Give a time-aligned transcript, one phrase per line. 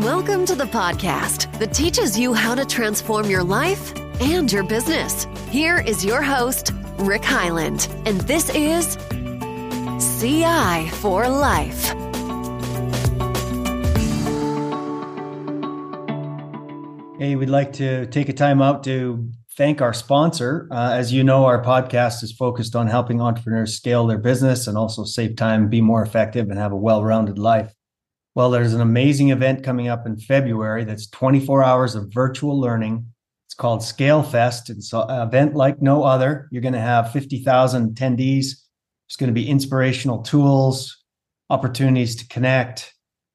[0.00, 5.26] Welcome to the podcast that teaches you how to transform your life and your business.
[5.50, 8.96] Here is your host, Rick Heyland, and this is
[10.18, 11.88] CI for Life.
[17.18, 20.66] Hey, we'd like to take a time out to thank our sponsor.
[20.70, 24.78] Uh, as you know, our podcast is focused on helping entrepreneurs scale their business and
[24.78, 27.74] also save time, be more effective, and have a well rounded life.
[28.40, 33.04] Well, there's an amazing event coming up in February that's 24 hours of virtual learning.
[33.46, 34.70] It's called Scale Fest.
[34.70, 36.48] It's an event like no other.
[36.50, 38.46] You're going to have 50,000 attendees.
[39.06, 41.04] It's going to be inspirational tools,
[41.50, 42.94] opportunities to connect,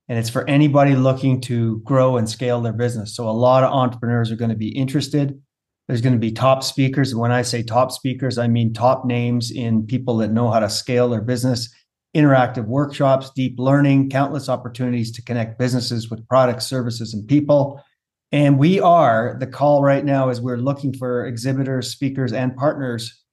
[0.10, 3.16] and it's for anybody looking to grow and scale their business.
[3.16, 5.40] So a lot of entrepreneurs are going to be interested.
[5.88, 7.12] There's going to be top speakers.
[7.12, 10.62] And when I say top speakers, I mean top names in people that know how
[10.62, 11.70] to scale their business
[12.16, 17.84] interactive workshops, deep learning, countless opportunities to connect businesses with products, services, and people.
[18.32, 23.24] And we are the call right now is we're looking for exhibitors, speakers, and partners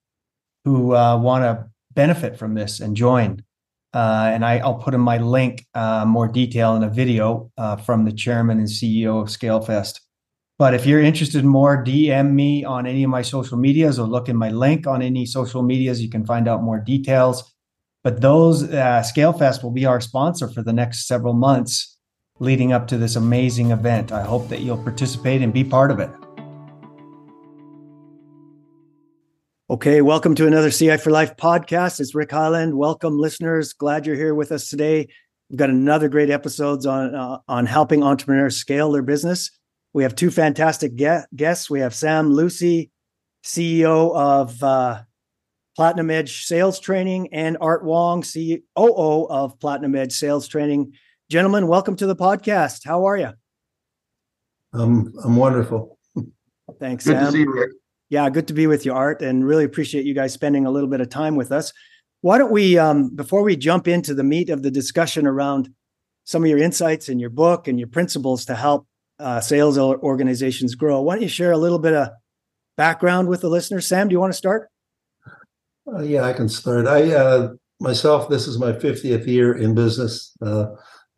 [0.64, 3.42] who uh, want to benefit from this and join.
[3.94, 7.76] Uh, and I, will put in my link uh, more detail in a video uh,
[7.76, 10.00] from the chairman and CEO of ScaleFest.
[10.58, 14.06] But if you're interested in more, DM me on any of my social medias or
[14.06, 16.00] look in my link on any social medias.
[16.00, 17.52] You can find out more details.
[18.04, 21.96] But those uh, ScaleFest will be our sponsor for the next several months
[22.40, 24.10] leading up to this amazing event.
[24.10, 26.10] I hope that you'll participate and be part of it.
[29.70, 32.00] Okay, welcome to another CI for Life podcast.
[32.00, 32.74] It's Rick Heyland.
[32.74, 33.72] Welcome, listeners.
[33.72, 35.08] Glad you're here with us today.
[35.48, 39.48] We've got another great episodes on uh, on helping entrepreneurs scale their business.
[39.92, 41.70] We have two fantastic guests.
[41.70, 42.90] We have Sam Lucy,
[43.44, 45.02] CEO of uh,
[45.74, 50.92] Platinum Edge Sales Training, and Art Wong, COO of Platinum Edge Sales Training.
[51.30, 52.84] Gentlemen, welcome to the podcast.
[52.84, 53.30] How are you?
[54.74, 55.98] Um, I'm wonderful.
[56.78, 57.26] Thanks, good Sam.
[57.26, 57.70] to see you, Rick.
[58.10, 60.90] Yeah, good to be with you, Art, and really appreciate you guys spending a little
[60.90, 61.72] bit of time with us.
[62.20, 65.70] Why don't we, um, before we jump into the meat of the discussion around
[66.24, 68.86] some of your insights in your book and your principles to help
[69.18, 72.10] uh, sales organizations grow, why don't you share a little bit of
[72.76, 73.86] background with the listeners?
[73.86, 74.68] Sam, do you want to start?
[75.86, 76.86] Uh, yeah, I can start.
[76.86, 77.48] I uh,
[77.80, 80.36] myself, this is my 50th year in business.
[80.40, 80.66] Uh,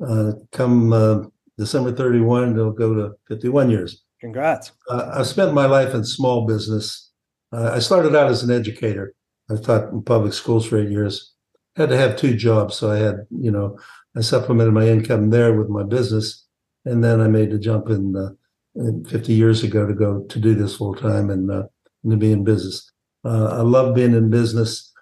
[0.05, 1.19] uh come uh,
[1.59, 4.03] December 31, it'll go to 51 years.
[4.21, 4.73] Congrats.
[4.89, 7.11] Uh, I've spent my life in small business.
[7.53, 9.15] I started out as an educator.
[9.49, 11.35] I taught in public schools for eight years.
[11.77, 13.79] Had to have two jobs, so I had, you know,
[14.17, 16.49] I supplemented my income there with my business,
[16.85, 18.37] and then I made the jump in,
[18.75, 22.33] in 50 years ago to go to do this full time and, and to be
[22.33, 22.91] in business.
[23.25, 24.93] Uh, I love being in business,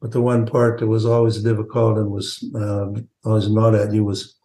[0.00, 2.88] but the one part that was always difficult and was uh,
[3.24, 4.36] always not at you was,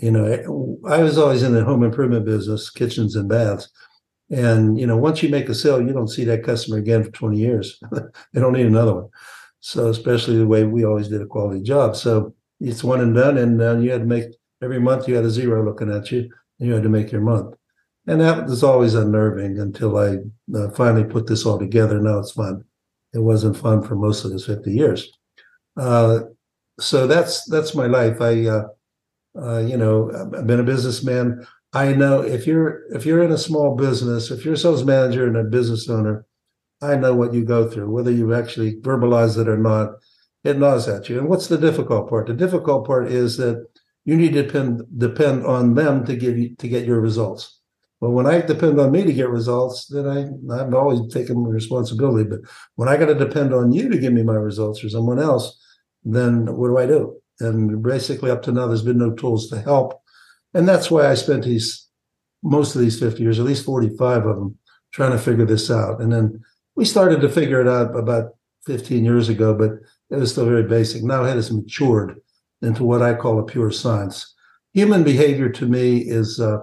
[0.00, 3.68] you know, I was always in the home improvement business, kitchens and baths.
[4.30, 7.10] And, you know, once you make a sale, you don't see that customer again for
[7.10, 7.80] 20 years.
[7.92, 9.08] they don't need another one.
[9.60, 11.96] So, especially the way we always did a quality job.
[11.96, 13.38] So it's one and done.
[13.38, 14.24] And uh, you had to make
[14.62, 16.28] every month you had a zero looking at you
[16.60, 17.54] and you had to make your month.
[18.08, 20.16] And that was always unnerving until I
[20.56, 22.00] uh, finally put this all together.
[22.00, 22.64] Now it's fun
[23.12, 25.10] it wasn't fun for most of his 50 years.
[25.76, 26.20] Uh,
[26.80, 28.20] so that's that's my life.
[28.20, 28.64] I, uh,
[29.40, 31.46] uh, you know, I've been a businessman.
[31.72, 35.26] I know if you're if you're in a small business, if you're a sales manager
[35.26, 36.24] and a business owner,
[36.80, 39.90] I know what you go through, whether you actually verbalize it or not.
[40.44, 41.18] It gnaws at you.
[41.18, 42.28] And what's the difficult part?
[42.28, 43.66] The difficult part is that
[44.04, 47.57] you need to depend depend on them to give you to get your results.
[48.00, 50.20] Well, when I depend on me to get results, then I
[50.54, 52.28] I'm always taking responsibility.
[52.28, 52.40] But
[52.76, 55.58] when I got to depend on you to give me my results or someone else,
[56.04, 57.20] then what do I do?
[57.40, 60.00] And basically, up to now, there's been no tools to help,
[60.54, 61.88] and that's why I spent these
[62.42, 64.58] most of these 50 years, at least 45 of them,
[64.92, 66.00] trying to figure this out.
[66.00, 66.40] And then
[66.76, 68.30] we started to figure it out about
[68.66, 69.72] 15 years ago, but
[70.10, 71.02] it was still very basic.
[71.02, 72.20] Now it has matured
[72.62, 74.34] into what I call a pure science.
[74.72, 76.58] Human behavior to me is uh,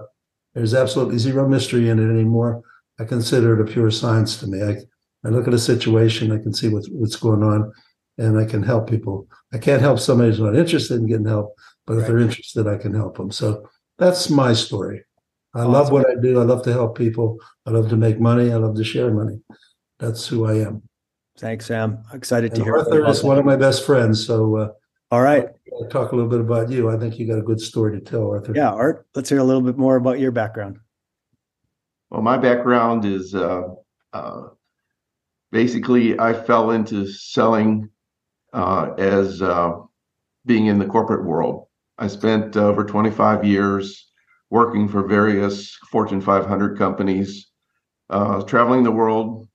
[0.56, 2.62] there's absolutely zero mystery in it anymore.
[2.98, 4.62] I consider it a pure science to me.
[4.62, 4.78] I,
[5.22, 7.70] I look at a situation, I can see what's, what's going on,
[8.16, 9.28] and I can help people.
[9.52, 11.54] I can't help somebody who's not interested in getting help,
[11.86, 12.00] but right.
[12.00, 13.30] if they're interested, I can help them.
[13.30, 13.68] So
[13.98, 15.04] that's my story.
[15.54, 16.18] I oh, love what great.
[16.18, 16.40] I do.
[16.40, 17.38] I love to help people.
[17.66, 18.50] I love to make money.
[18.50, 19.38] I love to share money.
[19.98, 20.82] That's who I am.
[21.38, 22.02] Thanks, Sam.
[22.14, 22.78] Excited and to hear.
[22.78, 24.26] Arthur is one of my best friends.
[24.26, 24.68] So uh,
[25.10, 25.48] all right.
[25.78, 26.88] I'll talk a little bit about you.
[26.88, 28.52] I think you got a good story to tell, Arthur.
[28.54, 30.78] Yeah, Art, let's hear a little bit more about your background.
[32.10, 33.62] Well, my background is uh,
[34.12, 34.42] uh,
[35.52, 37.90] basically I fell into selling
[38.54, 39.72] uh, as uh,
[40.46, 41.66] being in the corporate world.
[41.98, 44.10] I spent over 25 years
[44.48, 47.48] working for various Fortune 500 companies,
[48.08, 49.48] uh, traveling the world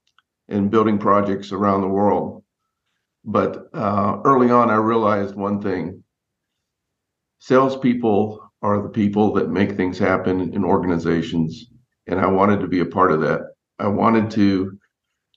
[0.50, 2.44] and building projects around the world.
[3.23, 6.03] But uh, early on, I realized one thing
[7.42, 11.66] salespeople are the people that make things happen in organizations.
[12.08, 13.42] And I wanted to be a part of that.
[13.80, 14.78] I wanted to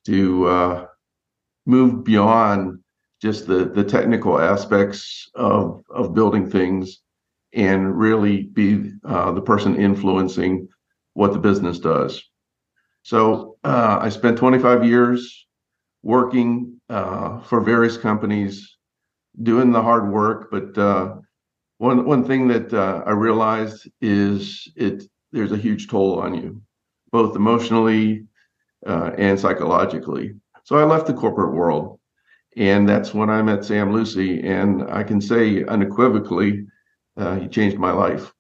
[0.07, 0.87] to uh,
[1.67, 2.79] move beyond
[3.23, 7.01] just the the technical aspects of of building things
[7.55, 10.69] and really be uh, the person influencing
[11.15, 12.23] what the business does.
[13.03, 15.47] So uh, I spent 25 years
[16.03, 18.77] working uh, for various companies,
[19.43, 20.51] doing the hard work.
[20.51, 21.15] But uh,
[21.79, 26.63] one one thing that uh, I realized is it there's a huge toll on you,
[27.11, 28.27] both emotionally
[28.87, 30.35] uh, and psychologically.
[30.65, 31.99] So I left the corporate world
[32.57, 34.43] and that's when I met Sam Lucy.
[34.43, 36.67] And I can say unequivocally,
[37.17, 38.33] uh, he changed my life.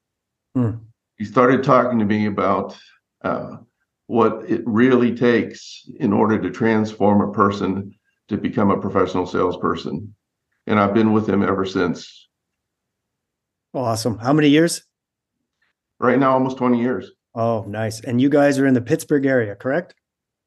[0.54, 0.70] Hmm.
[1.16, 2.76] He started talking to me about
[3.22, 3.56] uh,
[4.06, 7.94] what it really takes in order to transform a person
[8.28, 10.14] to become a professional salesperson.
[10.66, 12.23] And I've been with him ever since.
[13.74, 14.18] Awesome.
[14.18, 14.82] How many years?
[15.98, 17.10] Right now, almost 20 years.
[17.34, 18.00] Oh, nice.
[18.00, 19.94] And you guys are in the Pittsburgh area, correct?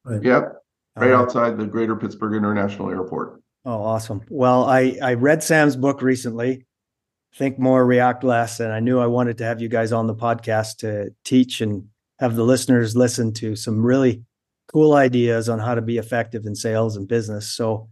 [0.04, 0.22] Right.
[0.22, 0.54] Yep.
[0.96, 3.40] Right outside the Greater Pittsburgh International Airport.
[3.64, 4.22] Oh, awesome.
[4.30, 6.66] Well, I, I read Sam's book recently,
[7.36, 10.14] Think More, React Less, and I knew I wanted to have you guys on the
[10.14, 11.84] podcast to teach and
[12.18, 14.24] have the listeners listen to some really
[14.72, 17.52] cool ideas on how to be effective in sales and business.
[17.52, 17.88] So,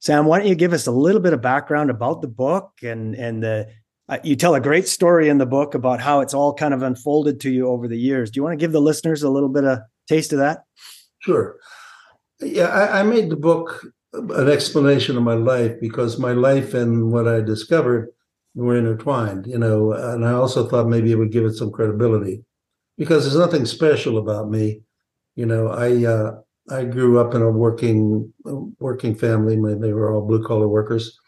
[0.00, 3.14] Sam, why don't you give us a little bit of background about the book and
[3.14, 3.68] and the
[4.08, 6.82] uh, you tell a great story in the book about how it's all kind of
[6.82, 8.30] unfolded to you over the years.
[8.30, 10.64] Do you want to give the listeners a little bit of taste of that?
[11.20, 11.56] Sure.
[12.40, 17.10] Yeah, I, I made the book an explanation of my life because my life and
[17.10, 18.10] what I discovered
[18.54, 22.44] were intertwined, you know, and I also thought maybe it would give it some credibility
[22.96, 24.82] because there's nothing special about me.
[25.34, 28.32] You know, I uh, I grew up in a working
[28.78, 29.56] working family.
[29.74, 31.18] They were all blue collar workers.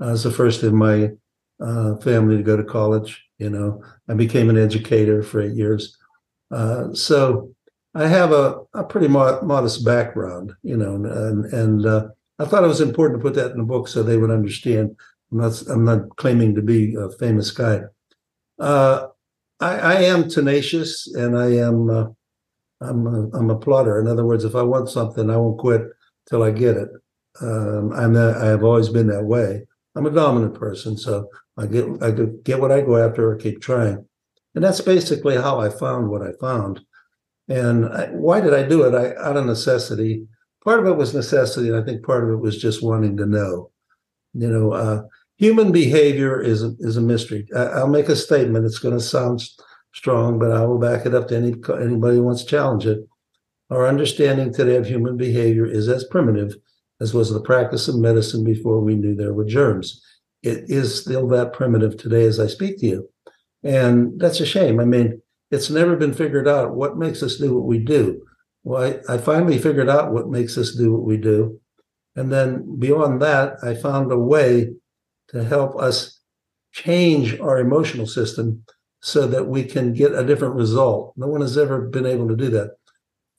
[0.00, 1.10] I was the first in my
[1.60, 3.24] uh, family to go to college.
[3.38, 5.96] You know, I became an educator for eight years.
[6.50, 7.54] Uh, so
[7.94, 12.08] I have a, a pretty mo- modest background, you know, and and uh,
[12.38, 14.96] I thought it was important to put that in the book so they would understand.
[15.30, 17.82] I'm not I'm not claiming to be a famous guy.
[18.58, 19.08] Uh,
[19.60, 22.06] I, I, am tenacious and I am uh,
[22.80, 24.00] I'm a, I'm a plotter.
[24.00, 25.82] In other words, if I want something, I won't quit
[26.28, 26.88] till I get it.
[27.40, 29.66] Um, I'm I have always been that way.
[29.94, 31.28] I'm a dominant person, so
[31.58, 32.12] I get I
[32.44, 34.06] get what I go after or keep trying,
[34.54, 36.80] and that's basically how I found what I found.
[37.48, 38.94] And I, why did I do it?
[38.94, 40.26] I out of necessity
[40.68, 43.24] part of it was necessity, and I think part of it was just wanting to
[43.24, 43.70] know.
[44.34, 45.02] You know, uh,
[45.38, 47.48] human behavior is a, is a mystery.
[47.56, 48.66] I, will make a statement.
[48.66, 49.42] It's going to sound
[49.94, 52.98] strong, but I will back it up to any anybody who wants to challenge it.
[53.70, 56.54] Our understanding today of human behavior is as primitive
[57.00, 60.02] as was the practice of medicine before we knew there were germs.
[60.48, 63.08] It is still that primitive today as I speak to you.
[63.62, 64.80] And that's a shame.
[64.80, 68.22] I mean, it's never been figured out what makes us do what we do.
[68.64, 71.60] Well, I, I finally figured out what makes us do what we do.
[72.16, 74.72] And then beyond that, I found a way
[75.28, 76.20] to help us
[76.72, 78.64] change our emotional system
[79.00, 81.14] so that we can get a different result.
[81.16, 82.72] No one has ever been able to do that.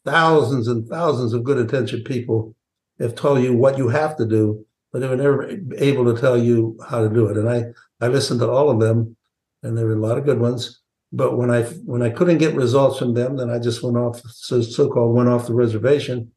[0.06, 2.56] Thousands and thousands of good intentioned people
[3.00, 6.38] have told you what you have to do, but they were never able to tell
[6.38, 7.38] you how to do it.
[7.38, 7.66] And I,
[8.02, 9.16] I listened to all of them,
[9.64, 10.82] and there were a lot of good ones.
[11.12, 14.22] But when I when I couldn't get results from them, then I just went off
[14.28, 16.32] so so called went off the reservation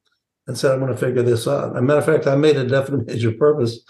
[0.47, 1.73] and said I'm going to figure this out.
[1.73, 3.80] As a matter of fact, I made a definite major purpose.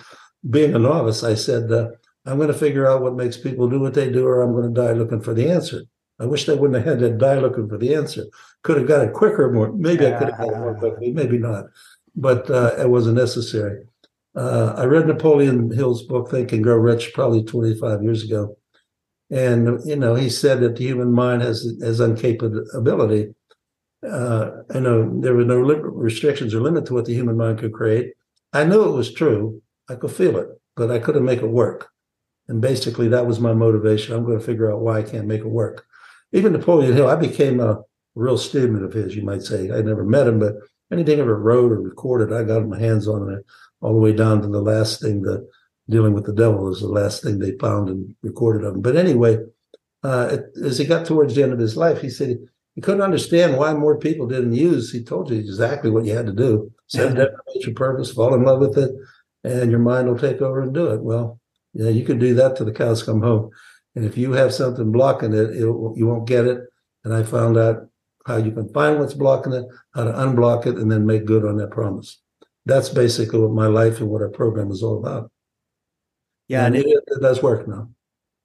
[0.50, 1.88] Being a novice, I said uh,
[2.26, 4.74] I'm going to figure out what makes people do what they do, or I'm going
[4.74, 5.82] to die looking for the answer.
[6.18, 8.24] I wish they wouldn't have had to die looking for the answer.
[8.62, 9.72] Could have got it quicker, more.
[9.72, 11.66] Maybe I could have got it more quickly, maybe not,
[12.16, 13.86] but uh, it wasn't necessary.
[14.34, 18.56] Uh, I read Napoleon Hill's book, Think and Grow Rich, probably 25 years ago,
[19.30, 23.34] and you know, he said that the human mind has has uncapability.
[24.08, 27.72] Uh, I know there were no restrictions or limit to what the human mind could
[27.72, 28.14] create.
[28.52, 29.62] I knew it was true.
[29.88, 31.88] I could feel it, but I couldn't make it work.
[32.48, 34.14] And basically, that was my motivation.
[34.14, 35.84] I'm going to figure out why I can't make it work.
[36.32, 37.80] Even Napoleon Hill, I became a
[38.14, 39.70] real student of his, you might say.
[39.70, 40.54] I never met him, but
[40.90, 43.46] anything ever wrote or recorded, I got my hands on it
[43.82, 45.46] all the way down to the last thing, the
[45.90, 48.80] dealing with the devil is the last thing they found and recorded of him.
[48.82, 49.38] But anyway,
[50.02, 52.38] uh, as he got towards the end of his life, he said
[52.74, 54.92] he couldn't understand why more people didn't use.
[54.92, 58.44] He told you exactly what you had to do: set a your purpose, fall in
[58.44, 58.90] love with it,
[59.44, 61.02] and your mind will take over and do it.
[61.02, 61.40] Well,
[61.74, 63.50] yeah, you can do that till the cows come home.
[63.94, 66.60] And if you have something blocking it, it you won't get it.
[67.04, 67.88] And I found out
[68.26, 71.44] how you can find what's blocking it, how to unblock it, and then make good
[71.44, 72.21] on that promise.
[72.64, 75.30] That's basically what my life and what our program is all about.
[76.48, 77.88] Yeah, and, and it, it does work now.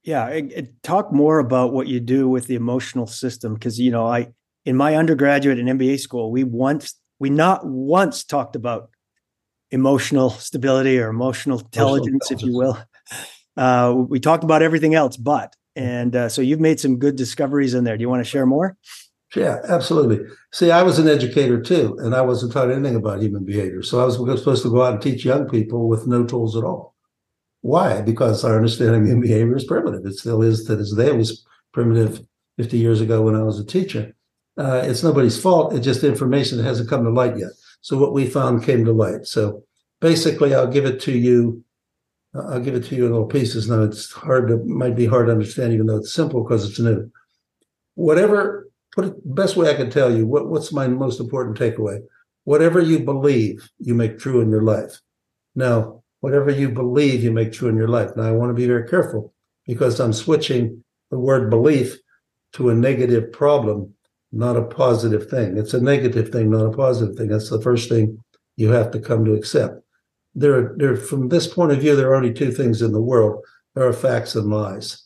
[0.03, 3.91] Yeah, it, it, talk more about what you do with the emotional system because you
[3.91, 4.29] know I
[4.65, 8.89] in my undergraduate and MBA school we once we not once talked about
[9.71, 12.77] emotional stability or emotional intelligence, emotional if you will.
[13.57, 17.73] Uh, we talked about everything else, but and uh, so you've made some good discoveries
[17.73, 17.97] in there.
[17.97, 18.77] Do you want to share more?
[19.35, 20.19] Yeah, absolutely.
[20.53, 23.83] See, I was an educator too, and I wasn't taught anything about human behavior.
[23.83, 26.63] So I was supposed to go out and teach young people with no tools at
[26.63, 26.95] all.
[27.61, 28.01] Why?
[28.01, 30.05] Because our understanding of human behavior is primitive.
[30.05, 31.07] It still is to this day.
[31.07, 32.21] It was primitive
[32.57, 34.15] 50 years ago when I was a teacher.
[34.57, 35.73] Uh, it's nobody's fault.
[35.73, 37.51] It's just information that hasn't come to light yet.
[37.81, 39.25] So what we found came to light.
[39.25, 39.63] So
[39.99, 41.63] basically, I'll give it to you.
[42.33, 43.69] I'll give it to you in little pieces.
[43.69, 46.79] Now it's hard to might be hard to understand, even though it's simple because it's
[46.79, 47.11] new.
[47.95, 48.66] Whatever
[48.97, 51.99] put it best way I can tell you, what, what's my most important takeaway?
[52.45, 54.99] Whatever you believe, you make true in your life.
[55.53, 58.09] Now, whatever you believe, you make true in your life.
[58.15, 59.35] Now, I want to be very careful
[59.67, 61.95] because I'm switching the word belief
[62.53, 63.93] to a negative problem,
[64.31, 65.57] not a positive thing.
[65.57, 67.27] It's a negative thing, not a positive thing.
[67.27, 68.23] That's the first thing
[68.55, 69.75] you have to come to accept.
[70.33, 73.45] There there, from this point of view, there are only two things in the world
[73.77, 75.03] there are facts and lies.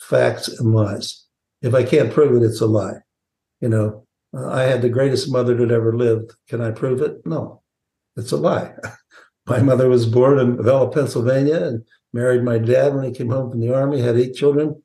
[0.00, 1.26] Facts and lies.
[1.60, 2.98] If I can't prove it, it's a lie.
[3.62, 6.32] You know, uh, I had the greatest mother that ever lived.
[6.48, 7.24] Can I prove it?
[7.24, 7.62] No,
[8.16, 8.74] it's a lie.
[9.46, 13.50] my mother was born in Avella, Pennsylvania, and married my dad when he came home
[13.50, 14.00] from the army.
[14.00, 14.82] Had eight children,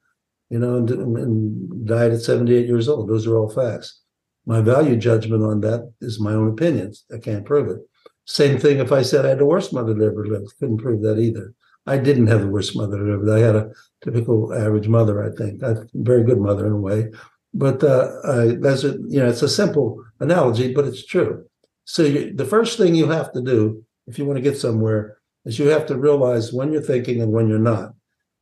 [0.52, 3.10] you know, and, and died at 78 years old.
[3.10, 4.02] Those are all facts.
[4.46, 7.04] My value judgment on that is my own opinions.
[7.14, 7.80] I can't prove it.
[8.26, 10.54] Same thing if I said I had the worst mother that ever lived.
[10.60, 11.54] Couldn't prove that either.
[11.88, 13.36] I didn't have the worst mother that ever.
[13.36, 13.72] I had a
[14.04, 15.64] typical average mother, I think.
[15.64, 17.10] A very good mother in a way.
[17.58, 21.44] But uh, uh, that's a, you know, it's a simple analogy, but it's true.
[21.86, 25.18] So you, the first thing you have to do if you want to get somewhere
[25.44, 27.94] is you have to realize when you're thinking and when you're not.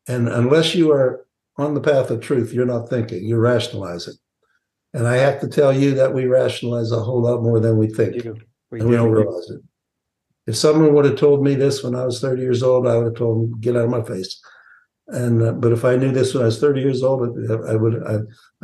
[0.08, 1.26] And unless you are
[1.58, 4.16] on the path of truth, you're not thinking, you're rationalizing.
[4.94, 7.88] And I have to tell you that we rationalize a whole lot more than we
[7.88, 8.22] think.
[8.72, 9.62] We and we don't realize it.
[10.48, 13.06] If someone would have told me this when I was 30 years old, I would
[13.06, 14.42] have told them, get out of my face.
[15.08, 17.22] And uh, but if I knew this when I was 30 years old,
[17.68, 18.04] I would.
[18.08, 18.16] I,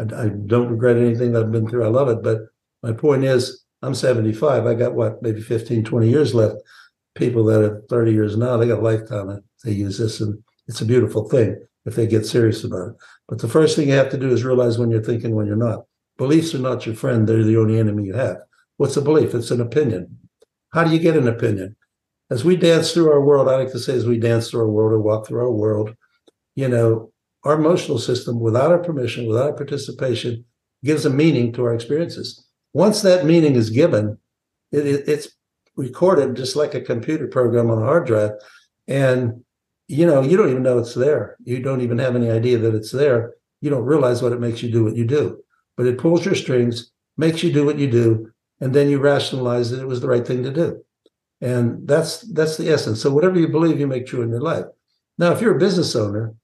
[0.02, 1.86] I, I don't regret anything that I've been through.
[1.86, 2.24] I love it.
[2.24, 2.40] But
[2.82, 4.66] my point is, I'm 75.
[4.66, 6.56] I got what maybe 15, 20 years left.
[7.14, 9.44] People that are 30 years now, they got a lifetime.
[9.64, 12.96] They use this, and it's a beautiful thing if they get serious about it.
[13.28, 15.56] But the first thing you have to do is realize when you're thinking, when you're
[15.56, 15.86] not.
[16.18, 18.38] Beliefs are not your friend; they're the only enemy you have.
[18.78, 19.36] What's a belief?
[19.36, 20.18] It's an opinion.
[20.74, 21.76] How do you get an opinion?
[22.32, 24.70] As we dance through our world, I like to say, as we dance through our
[24.70, 25.96] world or walk through our world,
[26.56, 27.12] you know,
[27.44, 30.46] our emotional system, without our permission, without our participation,
[30.84, 32.46] gives a meaning to our experiences.
[32.74, 34.18] Once that meaning is given,
[34.72, 35.30] it, it, it's
[35.76, 38.32] recorded just like a computer program on a hard drive.
[38.88, 39.44] And,
[39.88, 41.38] you know, you don't even know it's there.
[41.44, 43.36] You don't even have any idea that it's there.
[43.62, 45.42] You don't realize what it makes you do what you do.
[45.78, 49.72] But it pulls your strings, makes you do what you do, and then you rationalize
[49.72, 50.84] that it was the right thing to do.
[51.42, 53.02] And that's that's the essence.
[53.02, 54.66] So whatever you believe, you make true in your life.
[55.18, 56.36] Now, if you're a business owner,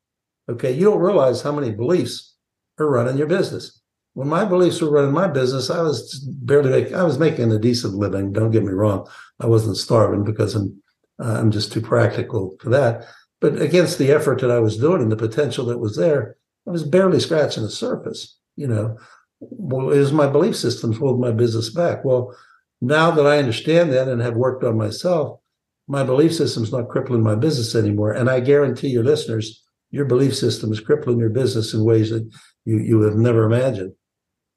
[0.49, 2.35] Okay, you don't realize how many beliefs
[2.79, 3.81] are running your business.
[4.13, 6.95] When my beliefs were running my business, I was barely making.
[6.95, 8.33] I was making a decent living.
[8.33, 9.07] Don't get me wrong.
[9.39, 10.81] I wasn't starving because I'm
[11.19, 13.05] uh, I'm just too practical for that.
[13.39, 16.37] But against the effort that I was doing and the potential that was there,
[16.67, 18.37] I was barely scratching the surface.
[18.55, 18.97] You know,
[19.39, 22.03] well, it was my belief systems holding my business back.
[22.03, 22.35] Well,
[22.81, 25.39] now that I understand that and have worked on myself,
[25.87, 28.11] my belief system's not crippling my business anymore.
[28.11, 32.29] And I guarantee your listeners, your belief system is crippling your business in ways that
[32.65, 33.93] you, you have never imagined.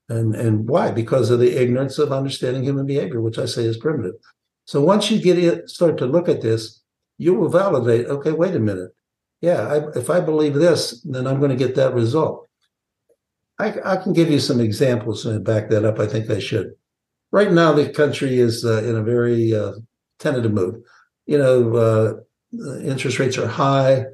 [0.09, 0.91] And, and why?
[0.91, 4.15] Because of the ignorance of understanding human behavior, which I say is primitive.
[4.65, 6.83] So once you get it, start to look at this,
[7.19, 8.91] you will validate, okay, wait a minute.
[9.41, 12.49] Yeah, I, if I believe this, then I'm going to get that result.
[13.59, 15.99] I, I, can give you some examples and back that up.
[15.99, 16.73] I think I should.
[17.31, 19.73] Right now, the country is uh, in a very uh,
[20.19, 20.83] tentative mood.
[21.27, 24.05] You know, uh, interest rates are high.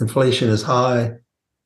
[0.00, 1.12] Inflation is high,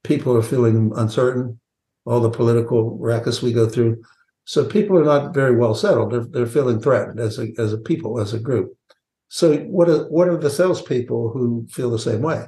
[0.04, 1.58] people are feeling uncertain,
[2.04, 4.02] all the political rackets we go through.
[4.44, 6.12] So people are not very well settled.
[6.12, 8.74] They're, they're feeling threatened as a as a people, as a group.
[9.28, 12.46] So what are what are the salespeople who feel the same way?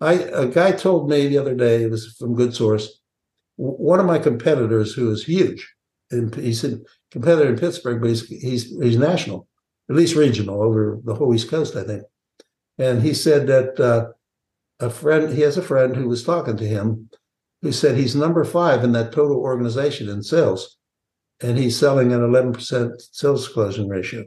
[0.00, 3.00] I a guy told me the other day, it was from good source,
[3.56, 5.72] one of my competitors who is huge,
[6.10, 6.78] and he's a
[7.12, 9.46] competitor in Pittsburgh, but he's he's he's national,
[9.88, 12.02] at least regional over the whole East Coast, I think.
[12.78, 14.08] And he said that uh,
[14.84, 17.08] a friend he has a friend who was talking to him
[17.62, 20.76] who said he's number five in that total organization in sales,
[21.40, 24.24] and he's selling an 11% sales closing ratio,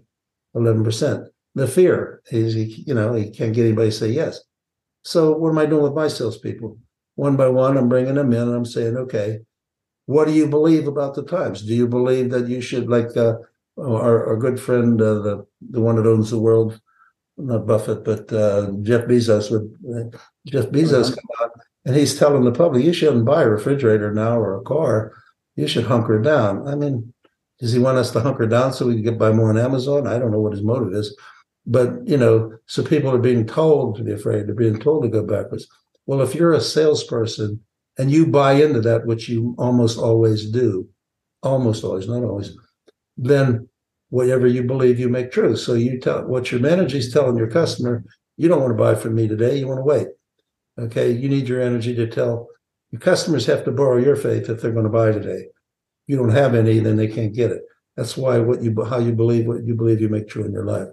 [0.55, 1.27] 11%.
[1.53, 4.41] The fear is, he, you know, he can't get anybody to say yes.
[5.03, 6.79] So what am I doing with my salespeople?
[7.13, 9.41] One by one, I'm bringing them in and I'm saying, okay,
[10.07, 11.61] what do you believe about the times?
[11.61, 13.35] Do you believe that you should, like uh,
[13.77, 16.79] our, our good friend, uh, the the one that owns the world,
[17.37, 20.17] not Buffett, but uh, Jeff Bezos would uh,
[20.47, 21.15] Jeff Bezos uh-huh.
[21.15, 21.51] come out
[21.85, 25.13] and he's telling the public you shouldn't buy a refrigerator now or a car.
[25.55, 26.67] You should hunker down.
[26.67, 27.13] I mean,
[27.59, 30.07] does he want us to hunker down so we can get buy more on Amazon?
[30.07, 31.15] I don't know what his motive is,
[31.65, 34.47] but you know, so people are being told to be afraid.
[34.47, 35.67] They're being told to go backwards.
[36.05, 37.61] Well, if you're a salesperson
[37.97, 40.87] and you buy into that, which you almost always do,
[41.41, 42.55] almost always, not always,
[43.17, 43.67] then
[44.09, 45.55] whatever you believe you make true.
[45.55, 48.03] So you tell what your manager is telling your customer,
[48.37, 49.57] you don't want to buy from me today.
[49.57, 50.07] You want to wait.
[50.79, 52.47] Okay, you need your energy to tell
[52.91, 55.47] your customers have to borrow your faith if they're going to buy today.
[56.05, 57.63] You don't have any, then they can't get it.
[57.95, 60.65] That's why what you how you believe what you believe you make true in your
[60.65, 60.87] life,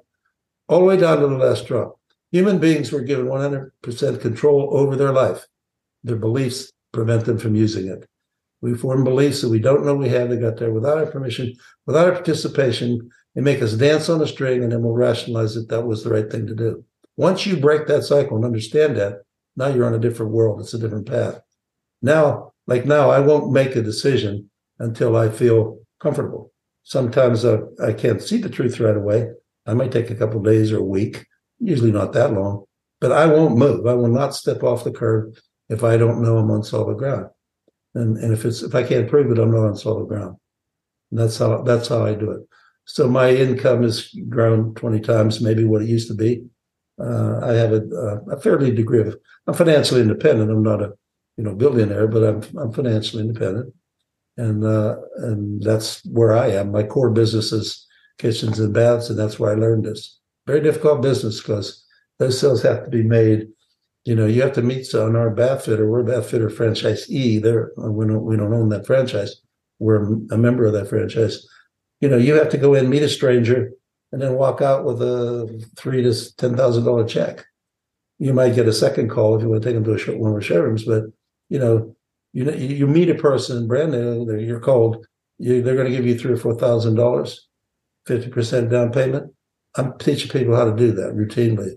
[0.69, 2.01] all the way down to the last drop.
[2.33, 5.47] Human beings were given 100% control over their life.
[6.03, 8.09] Their beliefs prevent them from using it.
[8.65, 10.31] We form beliefs that we don't know we have.
[10.31, 11.53] They got there without our permission,
[11.85, 13.11] without our participation.
[13.35, 16.09] They make us dance on a string, and then we'll rationalize that that was the
[16.09, 16.83] right thing to do.
[17.19, 19.19] Once you break that cycle and understand that,
[19.55, 20.61] now you're on a different world.
[20.61, 21.43] It's a different path.
[22.01, 26.51] Now, like now, I won't make a decision until I feel comfortable.
[26.85, 29.29] Sometimes uh, I can't see the truth right away.
[29.67, 31.27] I might take a couple days or a week,
[31.59, 32.65] usually not that long,
[32.99, 33.87] but I won't move.
[33.87, 35.35] I will not step off the curb
[35.69, 37.27] if I don't know I'm on solid ground.
[37.95, 40.37] And, and if it's if I can't prove it, I'm not on solid ground.
[41.11, 42.41] And that's how that's how I do it.
[42.87, 46.45] So my income has grown 20 times maybe what it used to be.
[47.01, 47.83] Uh, I have a,
[48.31, 50.51] a, fairly degree of I'm financially independent.
[50.51, 50.93] I'm not a
[51.37, 53.75] you know billionaire, but I'm I'm financially independent,
[54.37, 56.71] and uh, and that's where I am.
[56.71, 57.85] My core business is
[58.19, 60.21] kitchens and baths, and that's where I learned this.
[60.47, 61.85] Very difficult business because
[62.21, 63.49] those sales have to be made.
[64.05, 65.89] You know, you have to meet on our bath fitter.
[65.89, 67.43] We're bath fitter franchisee.
[67.43, 69.41] There, we don't we don't own that franchise.
[69.79, 71.47] We're a member of that franchise.
[72.01, 73.71] You know, you have to go in, meet a stranger,
[74.13, 77.47] and then walk out with a three to ten thousand dollar check.
[78.19, 80.31] You might get a second call if you want to take them to a one
[80.31, 81.05] of our showrooms, but
[81.49, 81.97] you know,
[82.33, 85.07] you you meet a person brand new, you're cold,
[85.39, 87.49] you, they're going to give you three or four thousand dollars,
[88.07, 89.33] fifty percent down payment.
[89.77, 91.77] I'm teaching people how to do that routinely.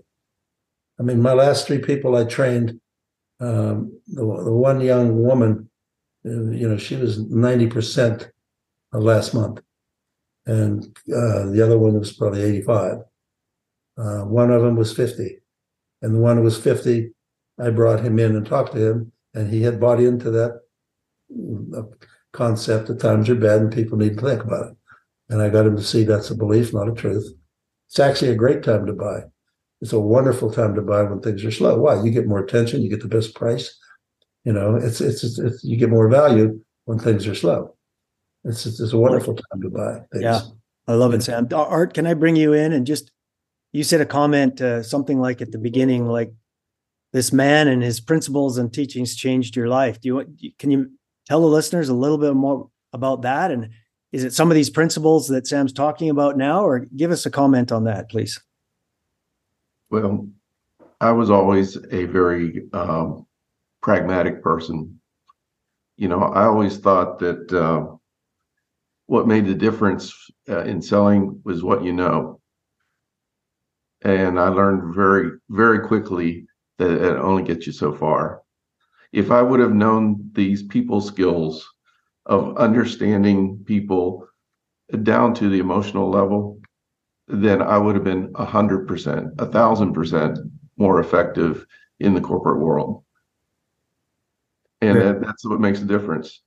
[0.98, 2.80] I mean, my last three people I trained,
[3.40, 5.70] um, the, the one young woman,
[6.26, 8.30] uh, you know, she was ninety percent
[8.92, 9.60] last month
[10.48, 10.84] and
[11.14, 12.98] uh, the other one was probably 85.
[13.98, 15.38] Uh, one of them was 50.
[16.00, 17.10] And the one who was 50,
[17.60, 20.60] I brought him in and talked to him, and he had bought into that
[21.76, 21.82] uh,
[22.32, 24.76] concept that times are bad and people need to think about it.
[25.28, 27.30] And I got him to see that's a belief, not a truth.
[27.88, 29.24] It's actually a great time to buy.
[29.80, 31.78] It's a wonderful time to buy when things are slow.
[31.78, 32.02] Why?
[32.02, 33.76] You get more attention, you get the best price.
[34.44, 37.76] You know, it's it's, it's, it's you get more value when things are slow.
[38.44, 40.22] It's it's a wonderful time to buy things.
[40.22, 40.40] Yeah,
[40.86, 41.48] I love it, Sam.
[41.52, 43.10] Art, can I bring you in and just
[43.72, 46.32] you said a comment uh, something like at the beginning, like
[47.12, 50.00] this man and his principles and teachings changed your life.
[50.00, 50.90] Do you can you
[51.26, 53.50] tell the listeners a little bit more about that?
[53.50, 53.70] And
[54.12, 57.30] is it some of these principles that Sam's talking about now, or give us a
[57.30, 58.40] comment on that, please?
[59.90, 60.28] Well,
[61.00, 63.26] I was always a very um,
[63.82, 65.00] pragmatic person.
[65.96, 67.52] You know, I always thought that.
[67.52, 67.96] Uh,
[69.06, 70.14] what made the difference
[70.48, 72.40] uh, in selling was what you know.
[74.02, 76.46] And I learned very, very quickly
[76.78, 78.42] that it only gets you so far.
[79.12, 81.66] If I would have known these people skills
[82.26, 84.26] of understanding people
[85.02, 86.57] down to the emotional level,
[87.28, 90.38] then I would have been a hundred percent, a thousand percent
[90.76, 91.66] more effective
[92.00, 93.04] in the corporate world.
[94.80, 96.42] And that, that's what makes a difference.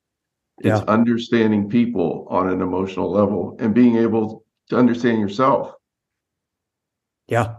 [0.59, 0.83] It's yeah.
[0.87, 5.73] understanding people on an emotional level and being able to understand yourself.
[7.27, 7.55] Yeah.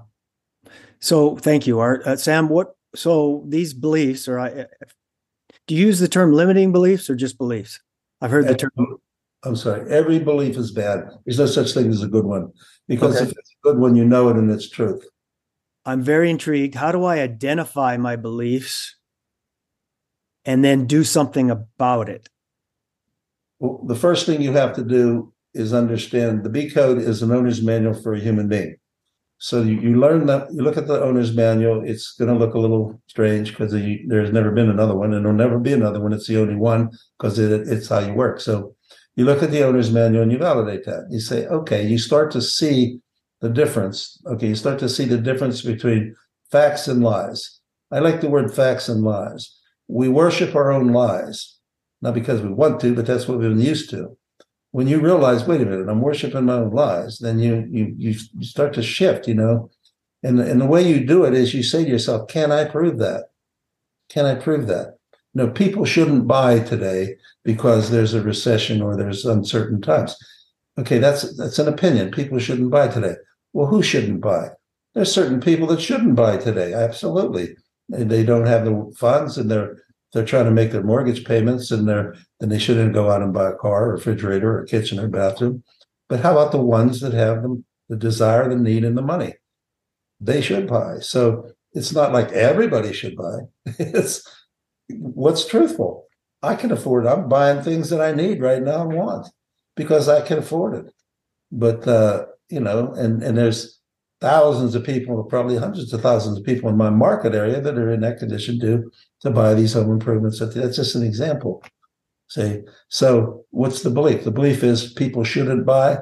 [1.01, 2.07] So thank you, Art.
[2.07, 4.67] Uh, Sam, what, so these beliefs, or I,
[5.67, 7.81] do you use the term limiting beliefs or just beliefs?
[8.21, 8.71] I've heard the term.
[9.45, 9.91] I'm sorry.
[9.91, 11.11] Every belief is bad.
[11.25, 12.53] There's no such thing as a good one
[12.93, 13.25] because okay.
[13.25, 15.03] if it's a good one, you know it and it's truth.
[15.87, 16.75] I'm very intrigued.
[16.75, 18.97] How do I identify my beliefs
[20.45, 22.29] and then do something about it?
[23.61, 27.33] Well, the first thing you have to do is understand the B code is an
[27.33, 28.77] owner's manual for a human being.
[29.39, 31.83] So you, you learn that you look at the owner's manual.
[31.83, 35.37] It's going to look a little strange because there's never been another one, and there'll
[35.37, 36.13] never be another one.
[36.13, 38.39] It's the only one because it, it's how you work.
[38.39, 38.77] So
[39.17, 41.07] you look at the owner's manual and you validate that.
[41.11, 43.01] You say, okay, you start to see
[43.41, 44.21] the difference.
[44.27, 46.15] Okay, you start to see the difference between
[46.51, 47.61] facts and lies.
[47.91, 49.59] I like the word facts and lies.
[49.89, 51.59] We worship our own lies,
[52.01, 54.17] not because we want to, but that's what we've been used to
[54.73, 58.15] when you realize, wait a minute, I'm worshiping my own lies, then you you you
[58.45, 59.71] start to shift, you know.
[60.23, 62.99] And, and the way you do it is you say to yourself, can I prove
[62.99, 63.31] that?
[64.09, 64.99] Can I prove that?
[65.35, 70.17] No, people shouldn't buy today because there's a recession or there's uncertain times.
[70.79, 72.11] Okay, that's that's an opinion.
[72.11, 73.15] People shouldn't buy today.
[73.53, 74.51] Well, who shouldn't buy?
[74.95, 76.75] There's certain people that shouldn't buy today.
[76.75, 77.57] Absolutely.
[77.89, 79.77] They, they don't have the funds and they're
[80.13, 83.33] they're trying to make their mortgage payments and they're then they shouldn't go out and
[83.33, 85.63] buy a car or refrigerator or kitchen or bathroom.
[86.09, 89.35] But how about the ones that have them the desire, the need, and the money?
[90.21, 90.99] They should buy.
[91.01, 93.39] So it's not like everybody should buy.
[93.79, 94.27] it's
[94.91, 96.07] what's truthful.
[96.43, 97.07] I can afford.
[97.07, 97.09] It.
[97.09, 99.29] I'm buying things that I need right now and want
[99.77, 100.93] because I can afford it.
[101.51, 103.79] But uh, you know, and and there's
[104.21, 107.93] thousands of people, probably hundreds of thousands of people in my market area that are
[107.93, 108.91] in that condition to
[109.21, 110.39] to buy these home improvements.
[110.41, 111.63] That's just an example.
[112.29, 114.25] See, so what's the belief?
[114.25, 115.99] The belief is people shouldn't buy.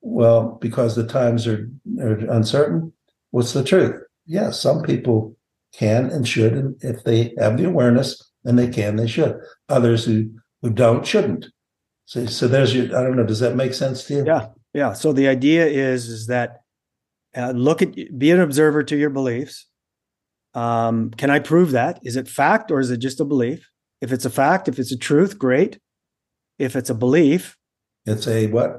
[0.00, 1.68] Well, because the times are,
[2.00, 2.92] are uncertain.
[3.32, 3.96] What's the truth?
[4.26, 5.36] Yes, yeah, some people
[5.76, 9.38] can and should, and if they have the awareness and they can, they should.
[9.68, 10.30] Others who
[10.62, 11.46] who don't shouldn't.
[12.06, 12.86] See, so there's your.
[12.96, 13.26] I don't know.
[13.26, 14.24] Does that make sense to you?
[14.26, 14.92] Yeah, yeah.
[14.92, 16.60] So the idea is is that
[17.36, 19.66] uh, look at be an observer to your beliefs
[20.54, 23.68] um, can i prove that is it fact or is it just a belief
[24.00, 25.78] if it's a fact if it's a truth great
[26.58, 27.56] if it's a belief
[28.06, 28.76] it's a what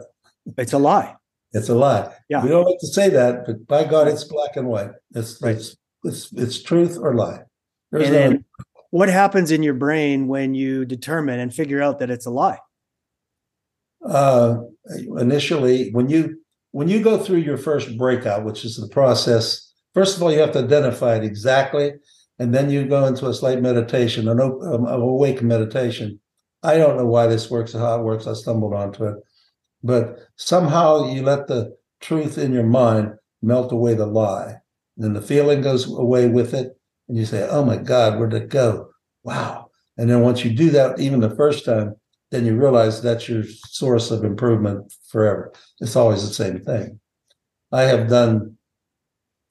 [0.57, 1.15] it's a lie
[1.51, 4.55] it's a lie yeah we don't like to say that but by god it's black
[4.55, 5.55] and white it's right.
[5.55, 7.39] it's it's, it's truth or lie
[7.91, 8.45] There's and no then
[8.91, 12.59] what happens in your brain when you determine and figure out that it's a lie
[14.07, 14.57] uh,
[15.17, 16.37] initially when you
[16.75, 20.39] when you go through your first breakout, which is the process, first of all, you
[20.39, 21.93] have to identify it exactly,
[22.37, 26.19] and then you go into a slight meditation, an um, awake meditation.
[26.63, 28.27] I don't know why this works or how it works.
[28.27, 29.15] I stumbled onto it,
[29.85, 34.55] but somehow you let the truth in your mind melt away the lie.
[34.97, 36.77] Then the feeling goes away with it,
[37.07, 38.89] and you say, "Oh my God, where'd it go?
[39.23, 41.95] Wow!" And then once you do that, even the first time,
[42.31, 45.53] then you realize that's your source of improvement forever.
[45.79, 46.99] It's always the same thing.
[47.71, 48.57] I have done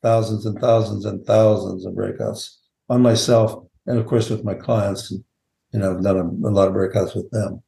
[0.03, 2.57] thousands and thousands and thousands of breakouts
[2.91, 5.25] on myself and of course with my clients and
[5.73, 7.63] you know I've done a, a lot of breakouts with them.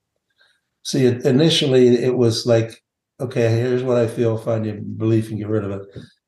[0.83, 2.83] See, it, initially it was like,
[3.21, 5.83] okay, here's what I feel, find your belief and get rid of it.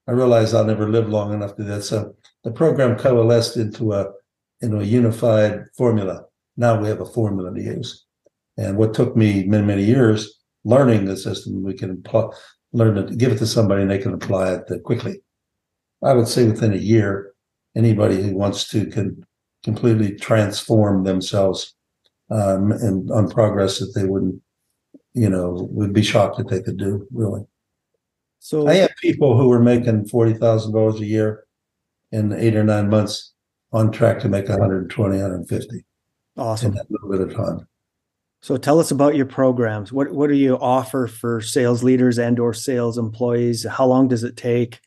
[0.09, 1.83] I realized I'll never live long enough to do that.
[1.83, 4.07] So the program coalesced into a
[4.61, 6.25] into a unified formula.
[6.57, 8.05] Now we have a formula to use.
[8.57, 12.29] And what took me many, many years learning the system, we can apply,
[12.73, 15.21] learn to give it to somebody and they can apply it quickly.
[16.03, 17.33] I would say within a year,
[17.77, 19.25] anybody who wants to can
[19.63, 21.75] completely transform themselves
[22.31, 24.41] um, and on progress that they wouldn't,
[25.13, 27.45] you know, would be shocked that they could do really.
[28.41, 31.45] So I have people who are making forty thousand dollars a year
[32.13, 33.33] in eight or nine months
[33.73, 35.85] on track to make 120, 150.
[36.37, 36.69] Awesome.
[36.69, 37.67] In that little bit of time.
[38.41, 39.93] So tell us about your programs.
[39.93, 43.65] What what do you offer for sales leaders and or sales employees?
[43.65, 44.81] How long does it take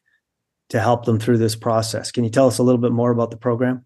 [0.70, 2.12] to help them through this process?
[2.12, 3.86] Can you tell us a little bit more about the program?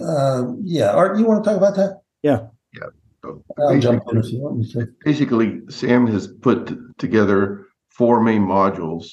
[0.00, 2.00] Uh, yeah, Art, you want to talk about that?
[2.22, 2.46] Yeah.
[2.72, 3.32] Yeah.
[3.58, 4.88] I'll jump in if you want me to.
[5.04, 7.66] Basically, Sam has put together
[7.98, 9.06] four main modules,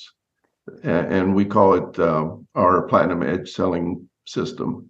[0.84, 4.89] and we call it uh, our Platinum Edge selling system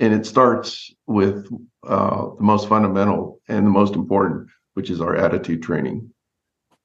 [0.00, 1.46] and it starts with
[1.86, 6.10] uh, the most fundamental and the most important, which is our attitude training.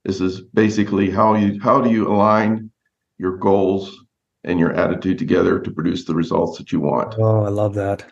[0.03, 2.69] This is basically how you how do you align
[3.17, 3.97] your goals
[4.43, 7.15] and your attitude together to produce the results that you want.
[7.17, 8.05] Oh, I love that.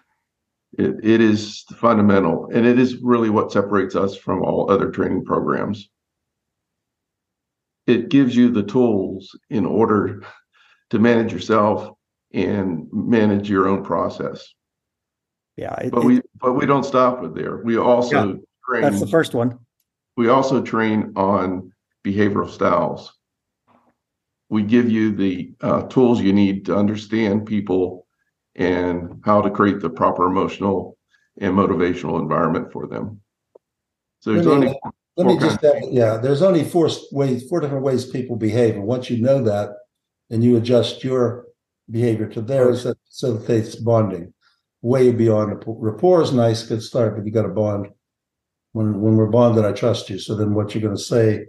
[0.80, 5.24] It, it is fundamental, and it is really what separates us from all other training
[5.24, 5.90] programs.
[7.86, 10.24] It gives you the tools in order
[10.92, 11.90] to manage yourself
[12.34, 14.48] and manage your own process.
[15.58, 17.58] Yeah it, but we but we don't stop with there.
[17.58, 18.36] We also yeah,
[18.68, 19.60] train that's the first one.
[20.16, 21.72] We also train on
[22.06, 23.14] behavioral styles.
[24.50, 28.06] We give you the uh, tools you need to understand people
[28.56, 30.98] and how to create the proper emotional
[31.40, 33.22] and motivational environment for them.
[34.20, 34.80] So there's only
[35.16, 38.84] let me just add, yeah there's only four ways four different ways people behave and
[38.84, 39.70] once you know that
[40.30, 41.46] and you adjust your
[41.90, 44.34] behavior to theirs so that it's bonding
[44.84, 47.88] way beyond rapport is nice, good start, but you got to bond.
[48.74, 50.20] When when we're bonded, I trust you.
[50.20, 51.46] So then, what you're going to say,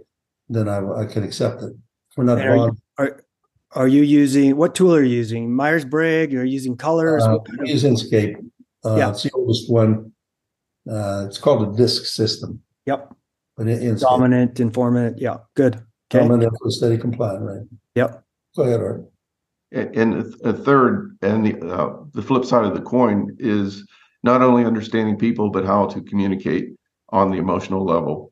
[0.49, 1.73] then I, I can accept it.
[2.11, 2.81] If we're not are you- bonded.
[2.97, 3.21] Are
[3.71, 5.53] are you using what tool are you using?
[5.53, 6.31] Myers Briggs?
[6.31, 7.23] You're using colors?
[7.23, 8.35] Uh, What kind of- use Inscape.
[8.85, 9.09] Uh, Yeah.
[9.09, 10.13] It's the oldest one.
[10.89, 12.61] Uh, it's called a DISC system.
[12.85, 13.13] Yep.
[13.57, 15.17] But in Inscape, Dominant, informant.
[15.17, 15.75] Yeah, good.
[16.11, 16.19] Okay.
[16.19, 17.67] dominant for steady compliant, right?
[17.95, 18.23] Yep.
[18.55, 19.05] Go ahead, Art.
[19.71, 23.85] And a third, and the uh, the flip side of the coin is
[24.23, 26.69] not only understanding people, but how to communicate
[27.09, 28.31] on the emotional level.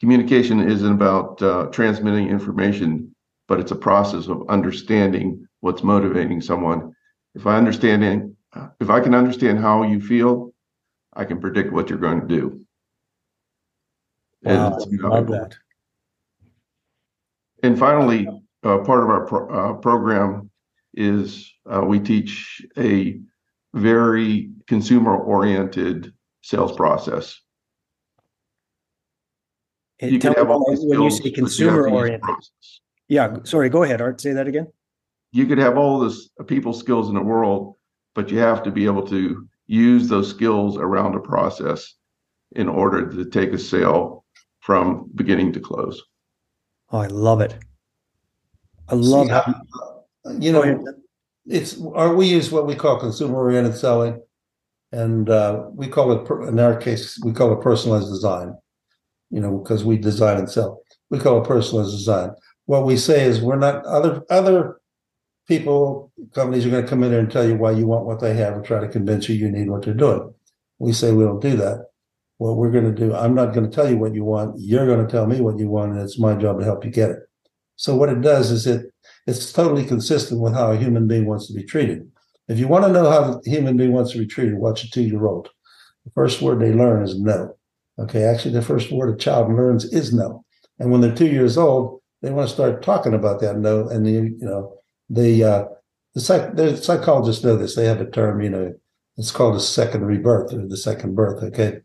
[0.00, 3.14] Communication isn't about uh, transmitting information,
[3.48, 6.94] but it's a process of understanding what's motivating someone.
[7.34, 8.34] If I understand,
[8.80, 10.52] if I can understand how you feel,
[11.14, 12.64] I can predict what you're going to do.
[14.44, 15.32] And Wow, invaluable.
[15.34, 15.56] that.
[17.62, 18.26] And finally,
[18.62, 20.50] uh, part of our pro- uh, program
[20.94, 23.20] is uh, we teach a
[23.74, 27.38] very consumer-oriented sales process.
[30.00, 32.22] And You tell can have me the when you say you consumer oriented.
[32.22, 32.80] process.
[33.08, 34.20] Yeah, sorry, go ahead, Art.
[34.20, 34.68] Say that again.
[35.32, 37.76] You could have all this people skills in the world,
[38.14, 41.94] but you have to be able to use those skills around a process
[42.52, 44.19] in order to take a sale
[44.60, 46.02] from beginning to close.
[46.92, 47.56] Oh, I love it.
[48.88, 49.62] I love See, how
[50.38, 50.84] You know,
[51.46, 54.20] it's or we use what we call consumer oriented selling,
[54.92, 58.54] and uh, we call it in our case we call it personalized design.
[59.30, 62.30] You know, because we design and sell, we call it personalized design.
[62.66, 64.80] What we say is we're not other other
[65.46, 68.20] people companies are going to come in there and tell you why you want what
[68.20, 70.32] they have and try to convince you you need what they're doing.
[70.78, 71.89] We say we don't do that.
[72.40, 74.54] What we're going to do, I'm not going to tell you what you want.
[74.58, 76.90] You're going to tell me what you want, and it's my job to help you
[76.90, 77.18] get it.
[77.76, 78.86] So what it does is it
[79.26, 82.10] it's totally consistent with how a human being wants to be treated.
[82.48, 84.90] If you want to know how a human being wants to be treated, watch a
[84.90, 85.50] two-year-old.
[86.06, 87.58] The first word they learn is no.
[87.98, 90.42] Okay, actually, the first word a child learns is no.
[90.78, 93.86] And when they're two years old, they want to start talking about that no.
[93.86, 94.78] And the, you know,
[95.10, 95.64] the uh,
[96.14, 97.76] the, psych, the psychologists know this.
[97.76, 98.72] They have a term, you know,
[99.18, 101.42] it's called a second rebirth or the second birth.
[101.42, 101.80] Okay,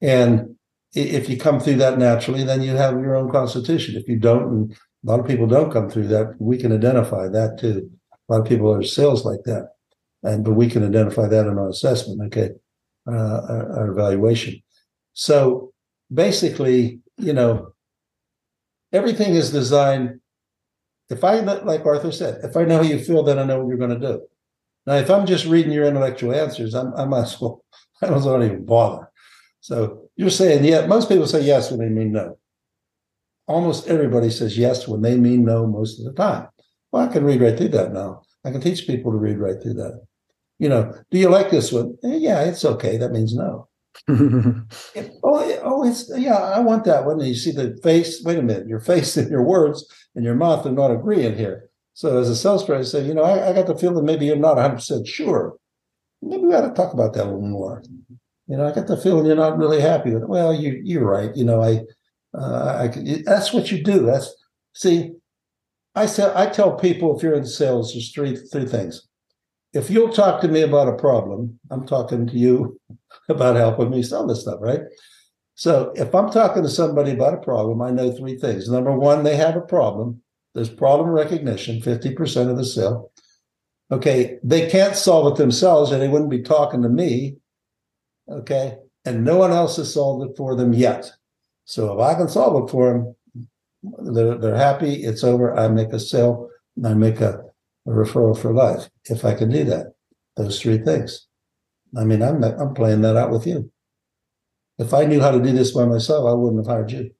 [0.00, 0.56] and
[0.94, 3.96] if you come through that naturally, then you have your own constitution.
[3.96, 6.34] If you don't, and a lot of people don't come through that.
[6.38, 7.90] We can identify that too.
[8.28, 9.70] A lot of people are sales like that,
[10.22, 12.20] and but we can identify that in our assessment.
[12.26, 12.50] Okay,
[13.06, 14.60] uh, our, evaluation.
[15.12, 15.72] So
[16.12, 17.72] basically, you know,
[18.92, 20.20] everything is designed.
[21.10, 23.68] If I like Arthur said, if I know how you feel, then I know what
[23.68, 24.22] you're going to do.
[24.86, 27.64] Now, if I'm just reading your intellectual answers, I'm, I might as well.
[28.02, 29.07] I not even bother.
[29.60, 30.86] So you're saying yeah.
[30.86, 32.38] Most people say yes when they mean no
[33.48, 36.48] almost everybody says yes when they mean no most of the time.
[36.92, 38.22] Well, I can read right through that now.
[38.44, 40.00] I can teach people to read right through that.
[40.58, 41.96] You know, do you like this one?
[42.04, 42.96] Eh, yeah, it's okay.
[42.96, 43.68] That means no.
[44.94, 47.18] Eh, Oh, oh, it's yeah, I want that one.
[47.20, 48.22] And you see the face.
[48.24, 51.70] Wait a minute, your face and your words and your mouth are not agreeing here.
[51.94, 54.36] So as a salesperson, I said, you know, I, I got the feeling maybe you're
[54.36, 55.56] not 100 percent sure.
[56.22, 57.82] Maybe we ought to talk about that a little more.
[58.48, 60.28] You know, I got the feeling you're not really happy with it.
[60.28, 61.34] Well, you you're right.
[61.36, 61.82] You know, I
[62.36, 64.06] uh, I, that's what you do.
[64.06, 64.34] That's
[64.74, 65.12] see,
[65.94, 69.06] I say I tell people if you're in sales, there's three three things.
[69.74, 72.80] If you'll talk to me about a problem, I'm talking to you
[73.28, 74.80] about helping me sell this stuff, right?
[75.54, 78.70] So if I'm talking to somebody about a problem, I know three things.
[78.70, 80.22] Number one, they have a problem.
[80.54, 83.10] There's problem recognition, 50% of the sale.
[83.90, 87.37] Okay, they can't solve it themselves, and they wouldn't be talking to me.
[88.30, 91.10] Okay, and no one else has solved it for them yet.
[91.64, 95.04] So if I can solve it for them, they're, they're happy.
[95.04, 95.56] It's over.
[95.56, 96.48] I make a sale.
[96.76, 97.40] and I make a,
[97.86, 98.88] a referral for life.
[99.04, 99.94] If I can do that,
[100.36, 101.26] those three things.
[101.96, 103.70] I mean, I'm I'm playing that out with you.
[104.78, 107.10] If I knew how to do this by myself, I wouldn't have hired you.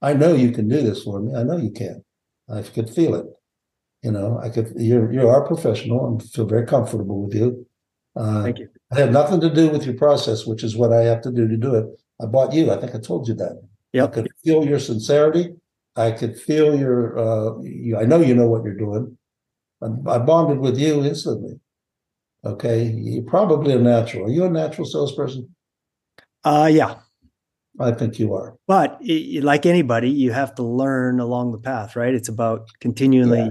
[0.00, 1.34] I know you can do this for me.
[1.34, 2.04] I know you can.
[2.48, 3.26] I could feel it.
[4.02, 4.72] You know, I could.
[4.76, 6.18] You're you are a professional.
[6.20, 7.66] I feel very comfortable with you.
[8.18, 8.68] Uh, Thank you.
[8.92, 11.46] I had nothing to do with your process, which is what I have to do
[11.46, 11.86] to do it.
[12.20, 12.70] I bought you.
[12.72, 13.62] I think I told you that.
[13.94, 15.54] I could feel your sincerity.
[15.96, 17.18] I could feel your.
[17.18, 19.16] Uh, you, I know you know what you're doing.
[19.82, 21.60] I, I bonded with you instantly.
[22.44, 24.26] Okay, you're probably a natural.
[24.26, 25.54] Are you a natural salesperson?
[26.44, 26.96] Uh, yeah.
[27.80, 28.56] I think you are.
[28.66, 29.00] But
[29.42, 32.14] like anybody, you have to learn along the path, right?
[32.14, 33.38] It's about continually.
[33.38, 33.50] Yeah.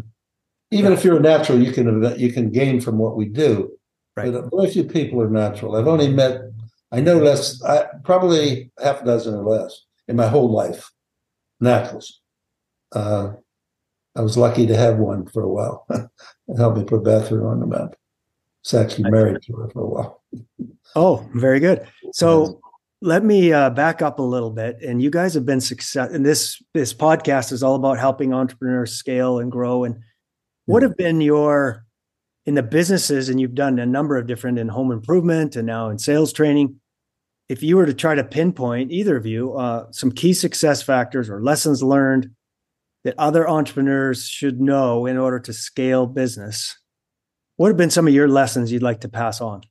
[0.72, 3.77] Even if you're a natural, you can you can gain from what we do.
[4.18, 4.34] Right.
[4.34, 5.76] But very few people are natural.
[5.76, 6.42] I've only met,
[6.92, 10.92] I know less, I, probably half a dozen or less in my whole life,
[11.60, 12.20] naturals.
[12.92, 13.34] Uh,
[14.16, 15.86] I was lucky to have one for a while.
[15.92, 17.96] it helped me put bathroom on the map.
[18.62, 20.24] It's actually married to her for a while.
[20.96, 21.86] Oh, very good.
[22.14, 22.60] So
[23.02, 24.82] let me uh, back up a little bit.
[24.82, 26.12] And you guys have been success.
[26.12, 29.84] And this this podcast is all about helping entrepreneurs scale and grow.
[29.84, 30.00] And
[30.66, 31.86] what have been your
[32.48, 33.30] in the businesses?
[33.30, 36.80] And you've done a number of different in home improvement and now in sales training.
[37.48, 41.30] If you were to try to pinpoint either of you uh, some key success factors
[41.30, 42.32] or lessons learned
[43.04, 46.76] that other entrepreneurs should know in order to scale business,
[47.58, 49.62] what have been some of your lessons you'd like to pass on?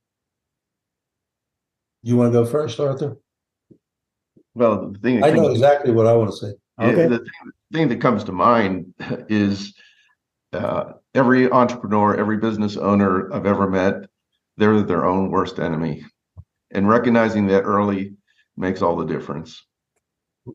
[2.02, 3.16] You want to go first, Arthur?
[4.54, 6.52] Well, the thing I know exactly what I want to say.
[6.80, 7.08] Okay.
[7.08, 7.28] The thing,
[7.70, 8.94] the thing that comes to mind
[9.28, 9.74] is
[10.52, 14.08] uh, every entrepreneur, every business owner I've ever met,
[14.56, 16.04] they're their own worst enemy.
[16.70, 18.14] And recognizing that early
[18.56, 19.64] makes all the difference.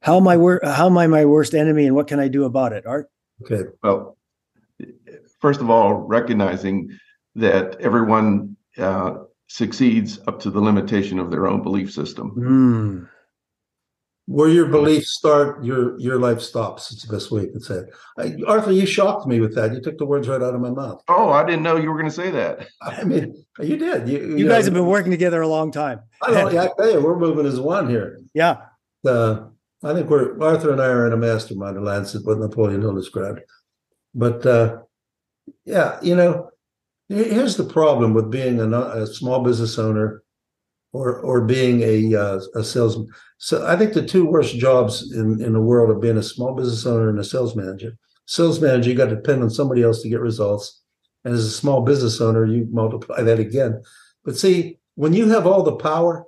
[0.02, 2.46] How am I wor- how am I my worst enemy and what can I do
[2.46, 3.10] about it, Art?
[3.44, 3.70] Okay.
[3.84, 4.18] Well,
[5.40, 6.98] first of all, recognizing
[7.36, 9.16] that everyone uh,
[9.48, 12.32] succeeds up to the limitation of their own belief system.
[12.38, 13.10] Mm.
[14.28, 16.92] Where your beliefs start, your your life stops.
[16.92, 17.94] It's the best way you could say it.
[18.18, 19.74] I, Arthur, you shocked me with that.
[19.74, 21.04] You took the words right out of my mouth.
[21.08, 22.68] Oh, I didn't know you were going to say that.
[22.82, 24.08] I mean, you did.
[24.08, 26.02] You, you, you guys know, have been working together a long time.
[26.22, 26.58] I don't.
[26.58, 28.22] I tell you, we're moving as one here.
[28.34, 28.62] Yeah.
[29.06, 29.48] Uh,
[29.84, 32.94] I think we're Arthur and I are in a mastermind alliance, Lancet, what Napoleon Hill
[32.94, 33.42] described.
[34.14, 34.82] But uh,
[35.66, 36.52] yeah, you know,
[37.10, 40.24] here's the problem with being a, a small business owner
[40.94, 43.08] or or being a uh, a salesman.
[43.38, 46.54] So I think the two worst jobs in in the world are being a small
[46.54, 47.98] business owner and a sales manager.
[48.26, 50.82] Sales manager, you got to depend on somebody else to get results,
[51.26, 53.82] and as a small business owner, you multiply that again.
[54.24, 56.26] But see, when you have all the power,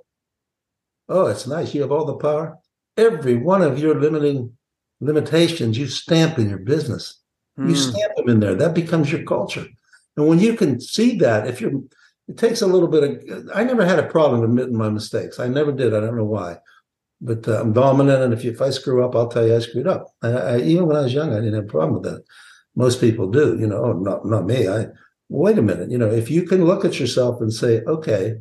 [1.08, 1.74] oh, it's nice.
[1.74, 2.58] You have all the power
[2.96, 4.56] every one of your limiting
[5.00, 7.20] limitations you stamp in your business.
[7.58, 7.68] Mm.
[7.68, 7.90] You hmm.
[7.90, 8.54] stamp them in there.
[8.54, 9.66] That becomes your culture.
[10.16, 11.72] And when you can see that, if you're,
[12.28, 13.50] it takes a little bit of.
[13.54, 15.38] I never had a problem admitting my mistakes.
[15.38, 15.94] I never did.
[15.94, 16.58] I don't know why,
[17.20, 18.22] but uh, I'm dominant.
[18.22, 20.06] And if you, if I screw up, I'll tell you I screwed up.
[20.22, 22.24] I, I, even when I was young, I didn't have a problem with that.
[22.76, 23.56] Most people do.
[23.58, 24.68] You know, oh, not not me.
[24.68, 24.86] I
[25.28, 25.90] wait a minute.
[25.90, 28.36] You know, if you can look at yourself and say, okay,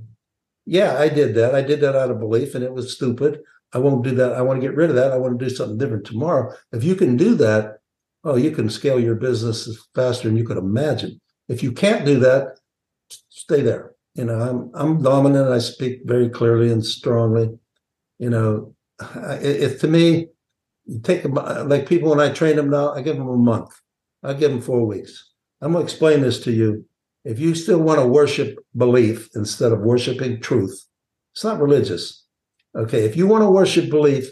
[0.65, 1.53] yeah, I did that.
[1.53, 3.41] I did that out of belief, and it was stupid.
[3.73, 4.33] I won't do that.
[4.33, 5.11] I want to get rid of that.
[5.11, 6.53] I want to do something different tomorrow.
[6.71, 7.79] If you can do that,
[8.23, 11.19] oh, you can scale your business faster than you could imagine.
[11.49, 12.59] If you can't do that,
[13.29, 13.95] stay there.
[14.15, 15.49] You know, I'm I'm dominant.
[15.49, 17.57] I speak very clearly and strongly.
[18.19, 18.75] You know,
[19.41, 20.27] if to me,
[20.85, 23.69] you take like people when I train them now, I give them a month.
[24.23, 25.31] I give them four weeks.
[25.61, 26.85] I'm gonna explain this to you.
[27.25, 30.85] If you still want to worship belief instead of worshiping truth,
[31.31, 32.23] it's not religious
[32.75, 34.29] Okay, if you want to worship belief,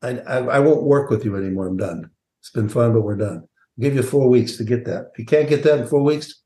[0.00, 1.66] I, I, I won't work with you anymore.
[1.66, 2.10] I'm done.
[2.40, 3.42] It's been fun, but we're done.
[3.42, 5.10] I'll give you four weeks to get that.
[5.12, 6.41] If you can't get that in four weeks,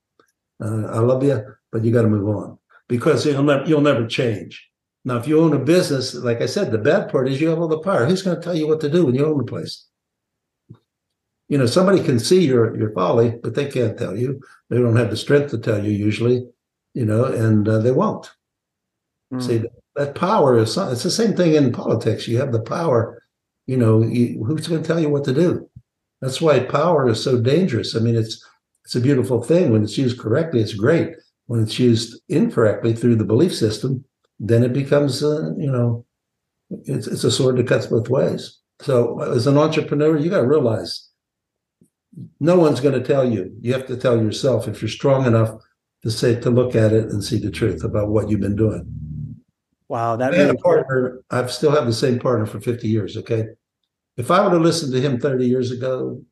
[0.63, 1.43] uh, I love you,
[1.73, 4.69] but you got to move on because you'll never you'll never change.
[5.05, 7.61] Now, if you own a business, like I said, the bad part is you have
[7.61, 8.07] all the power.
[8.07, 9.87] Who's going to tell you what to do when you own the place?
[11.49, 14.41] You know, somebody can see your your folly, but they can't tell you.
[14.69, 16.45] They don't have the strength to tell you usually.
[16.95, 18.31] You know, and uh, they won't.
[19.33, 19.43] Mm.
[19.43, 19.63] See,
[19.97, 22.27] that power is it's the same thing in politics.
[22.27, 23.23] You have the power,
[23.67, 25.69] you know, you, who's going to tell you what to do?
[26.21, 27.95] That's why power is so dangerous.
[27.95, 28.45] I mean, it's
[28.87, 30.61] it's a beautiful thing when it's used correctly.
[30.61, 31.17] It's great.
[31.47, 34.05] When it's used incorrectly through the belief system,
[34.39, 36.07] then it becomes, uh, you know,
[36.71, 38.61] it's it's a sword that cuts both ways.
[38.83, 41.09] So as an entrepreneur, you got to realize
[42.39, 43.53] no one's going to tell you.
[43.61, 45.57] You have to tell yourself if you're strong enough
[46.05, 48.87] to say to look at it and see the truth about what you've been doing.
[49.89, 51.23] Wow, that I had a partner.
[51.33, 53.17] I've still have the same partner for 50 years.
[53.17, 53.47] Okay.
[54.17, 56.23] If I would have listened to him 30 years ago,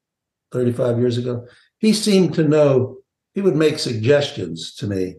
[0.52, 1.48] 35 years ago,
[1.84, 2.98] he seemed to know
[3.34, 5.16] he would make suggestions to me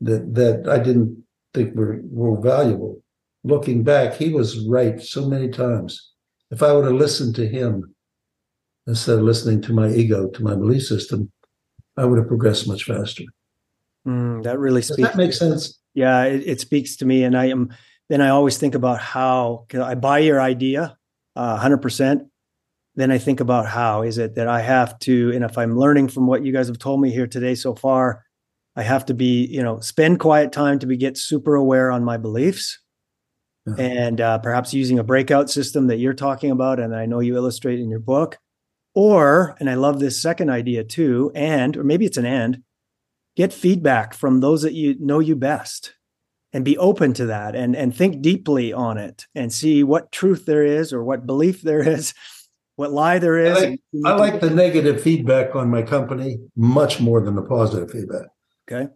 [0.00, 3.02] that that I didn't think were, were valuable.
[3.44, 6.12] Looking back, he was right so many times.
[6.50, 7.94] If I would have listened to him
[8.86, 11.30] instead of listening to my ego, to my belief system,
[11.96, 13.24] I would have progressed much faster.
[14.06, 14.96] Mm, that really speaks.
[14.96, 15.78] Does that make sense?
[15.94, 17.70] yeah it, it, speaks to me and i am
[18.08, 20.96] then i always think about how i buy your idea
[21.34, 22.28] uh, 100%
[22.94, 26.08] then i think about how is it that i have to and if i'm learning
[26.08, 28.24] from what you guys have told me here today so far
[28.76, 32.04] i have to be you know spend quiet time to be get super aware on
[32.04, 32.78] my beliefs.
[33.64, 33.84] Yeah.
[33.84, 37.36] and uh, perhaps using a breakout system that you're talking about and i know you
[37.36, 38.38] illustrate in your book.
[38.94, 42.62] Or and i love this second idea too and or maybe it's an and
[43.36, 45.94] get feedback from those that you know you best
[46.52, 50.44] and be open to that and and think deeply on it and see what truth
[50.44, 52.14] there is or what belief there is
[52.76, 53.58] what lie there is.
[53.58, 57.90] I like, I like the negative feedback on my company much more than the positive
[57.90, 58.26] feedback.
[58.70, 58.88] Okay.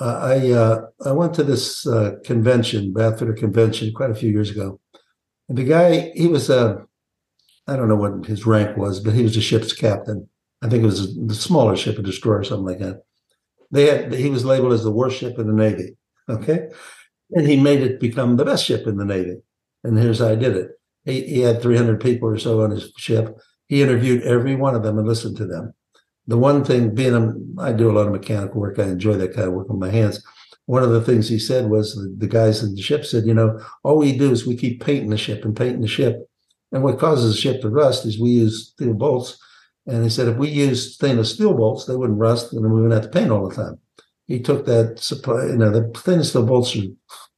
[0.00, 4.50] Uh, I uh, I went to this uh, convention, Bathwater Convention, quite a few years
[4.50, 4.80] ago,
[5.48, 6.86] and the guy he was a
[7.66, 10.28] I don't know what his rank was, but he was a ship's captain.
[10.62, 13.02] I think it was a, the smaller ship, a destroyer, something like that.
[13.70, 15.96] They had he was labeled as the worst ship in the Navy.
[16.28, 16.68] Okay,
[17.32, 19.36] and he made it become the best ship in the Navy.
[19.84, 20.70] And here's how I did it.
[21.10, 23.38] He, he had 300 people or so on his ship.
[23.66, 25.74] He interviewed every one of them and listened to them.
[26.26, 29.34] The one thing, being a, I do a lot of mechanical work, I enjoy that
[29.34, 30.24] kind of work with my hands.
[30.66, 33.34] One of the things he said was the, the guys in the ship said, you
[33.34, 36.28] know, all we do is we keep painting the ship and painting the ship.
[36.72, 39.38] And what causes the ship to rust is we use steel bolts.
[39.86, 42.92] And he said, if we use stainless steel bolts, they wouldn't rust and we wouldn't
[42.92, 43.78] have to paint all the time.
[44.28, 46.82] He took that supply, you know, the stainless steel bolts are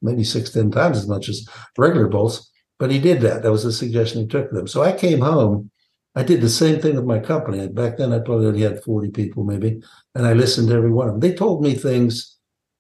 [0.03, 1.49] maybe six, ten times as much as
[1.79, 2.52] regular bolts.
[2.83, 3.45] But he did that.
[3.45, 4.67] That was a suggestion he took to them.
[4.67, 5.71] So I came home.
[6.17, 7.69] I did the same thing with my company.
[7.69, 9.81] Back then, I probably only had 40 people, maybe,
[10.17, 11.21] and I listened to every one of them.
[11.21, 12.39] They told me things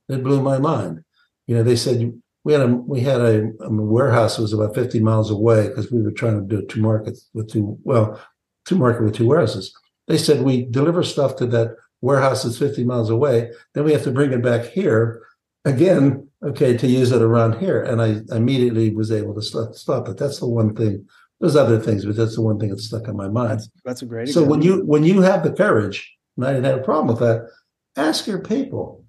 [0.09, 1.05] that blew my mind.
[1.47, 4.75] You know, they said we had a we had a, a warehouse that was about
[4.75, 8.21] 50 miles away because we were trying to do two markets with two well,
[8.67, 9.73] two market with two warehouses.
[10.09, 14.03] They said we deliver stuff to that warehouse that's 50 miles away, then we have
[14.03, 15.23] to bring it back here
[15.65, 17.83] again okay, to use it around here.
[17.83, 20.17] And I immediately was able to stop, stop it.
[20.17, 21.07] That's the one thing.
[21.41, 23.51] There's other things, but that's the one thing that stuck in my mind.
[23.51, 24.29] That's, that's a great.
[24.29, 24.51] So example.
[24.51, 27.49] when you when you have the courage, and I didn't have a problem with that,
[27.97, 29.05] ask your people.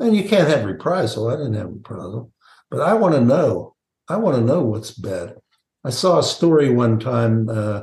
[0.00, 1.28] And you can't have reprisal.
[1.28, 2.32] I didn't have reprisal,
[2.70, 3.76] but I want to know.
[4.08, 5.36] I want to know what's bad.
[5.84, 7.48] I saw a story one time.
[7.48, 7.82] Uh,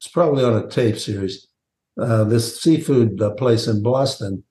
[0.00, 1.46] it's probably on a tape series.
[2.00, 4.42] Uh, this seafood uh, place in Boston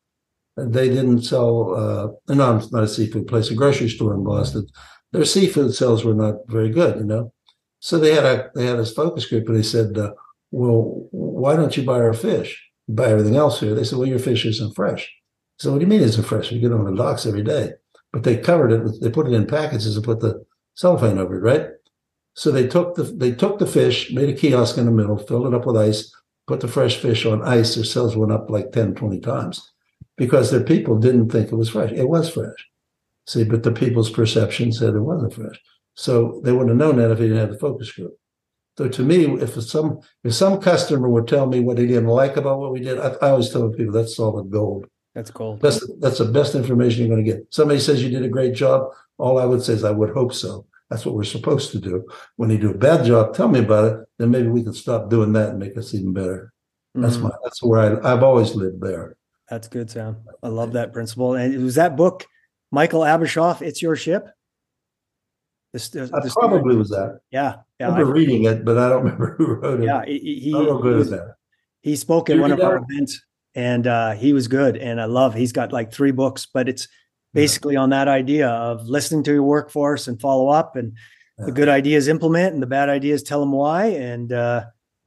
[0.58, 1.76] they didn't sell.
[1.76, 4.68] Uh, no, not a seafood place, a grocery store in Boston.
[5.12, 7.34] Their seafood sales were not very good, you know.
[7.80, 10.14] So they had a they had this focus group, and they said, uh,
[10.52, 12.62] "Well, why don't you buy our fish?
[12.88, 15.12] You buy everything else here." They said, "Well, your fish isn't fresh."
[15.60, 16.52] So what do you mean isn't fresh?
[16.52, 17.72] We get them on the docks every day,
[18.14, 18.84] but they covered it.
[18.84, 20.44] With, they put it in packages and put the
[20.76, 21.70] cellophane over it, right?
[22.34, 25.48] So they took the they took the fish, made a kiosk in the middle, filled
[25.48, 26.14] it up with ice,
[26.48, 27.76] put the fresh fish on ice.
[27.76, 29.74] Their sales went up like 10, 20 times
[30.18, 31.92] because their people didn't think it was fresh.
[31.92, 32.68] It was fresh.
[33.28, 35.60] See, but the people's perception said it wasn't fresh.
[35.96, 38.14] So they wouldn't have known that if he didn't have the focus group.
[38.78, 42.36] So to me, if some if some customer would tell me what he didn't like
[42.36, 44.86] about what we did, I, I always tell people that's solid gold.
[45.14, 45.62] That's gold.
[45.62, 47.48] That's that's the best information you're going to get.
[47.50, 48.90] Somebody says you did a great job.
[49.18, 50.66] All I would say is I would hope so.
[50.90, 52.06] That's what we're supposed to do.
[52.36, 54.00] When you do a bad job, tell me about it.
[54.20, 56.52] Then maybe we can stop doing that and make us even better.
[56.94, 57.24] That's Mm-hmm.
[57.24, 59.16] my that's where I, I've always lived there.
[59.50, 60.18] That's good, Sam.
[60.42, 61.36] I love that principle.
[61.36, 62.26] And it was that book,
[62.72, 64.28] Michael Abrashoff, It's Your Ship?
[65.74, 67.20] This, this, probably was that.
[67.32, 67.58] yeah.
[67.82, 69.86] I remember I- reading it, but I don't remember who wrote it.
[69.86, 70.04] yeah.
[70.06, 71.36] He, he, I'm good at that.
[71.82, 73.22] he spoke at one of our events
[73.56, 74.78] and uh, he was good.
[74.78, 76.88] And I love, he's got like three books, but it's
[77.34, 80.94] basically on that idea of listening to your workforce and follow up and
[81.38, 84.64] the good ideas implement and the bad ideas tell them why and, uh,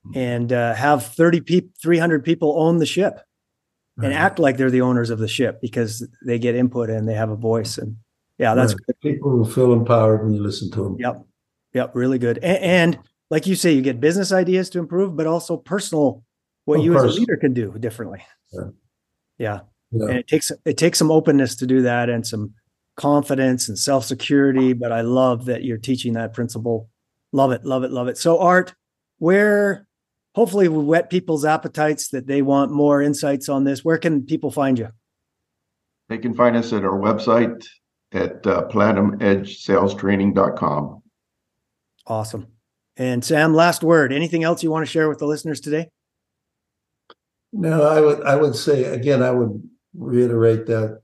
[0.07, 0.19] Mm-hmm.
[0.19, 3.19] and uh, have 30 people, 300 people own the ship
[4.05, 7.15] and act like they're the owners of the ship because they get input and they
[7.15, 7.79] have a voice.
[7.79, 7.97] And
[8.39, 9.01] yeah, that's Right.
[9.01, 10.97] People will feel empowered when you listen to them.
[10.99, 11.25] Yep.
[11.75, 11.91] Yep.
[11.95, 12.39] Really good.
[12.39, 12.99] And, and
[13.31, 16.23] like you say, you get business ideas to improve, but also personal,
[16.65, 18.25] what Of you as a leader can do differently.
[18.53, 18.61] Yeah.
[19.39, 19.61] Yeah.
[19.91, 20.07] Yeah.
[20.09, 22.55] And it takes, it takes some openness to do that and some
[22.97, 24.75] confidence and self security.
[24.75, 26.89] But I love that you're teaching that principle.
[27.33, 27.65] Love it.
[27.65, 27.91] Love it.
[27.91, 28.17] Love it.
[28.17, 28.75] So Art,
[29.19, 29.88] where
[30.39, 33.85] hopefully we whet people's appetites that they want more insights on this.
[33.85, 34.91] Where can people find you?
[36.09, 37.67] They can find us at our website
[38.13, 41.03] at uh, platinumedgeSalesTraining.com.
[42.07, 42.47] Awesome.
[42.97, 44.13] And Sam, last word.
[44.13, 45.89] Anything else you want to share with the listeners today?
[47.53, 51.01] No, I would I would say again, I would reiterate that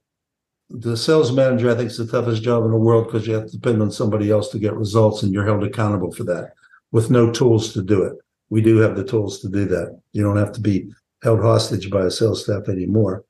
[0.70, 3.47] the sales manager, I think, is the toughest job in the world because you have
[3.47, 6.53] to depend on somebody else to get results and you're held accountable for that
[6.93, 8.14] with no tools to do it.
[8.51, 10.01] We do have the tools to do that.
[10.13, 10.93] You don't have to be
[11.23, 13.25] held hostage by a sales staff anymore.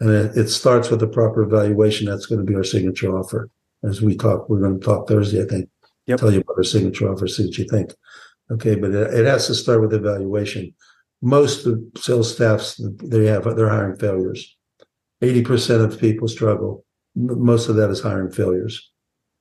[0.00, 2.06] And it, it starts with a proper evaluation.
[2.06, 3.50] That's going to be our signature offer.
[3.82, 5.68] As we talk, we're going to talk Thursday, I think.
[6.06, 6.18] Yep.
[6.20, 7.92] Tell you about our signature offer, see what you think.
[8.50, 10.74] Okay, but it, it has to start with evaluation
[11.22, 14.56] most of the sales staffs they have they're hiring failures
[15.22, 16.84] 80% of people struggle
[17.14, 18.90] most of that is hiring failures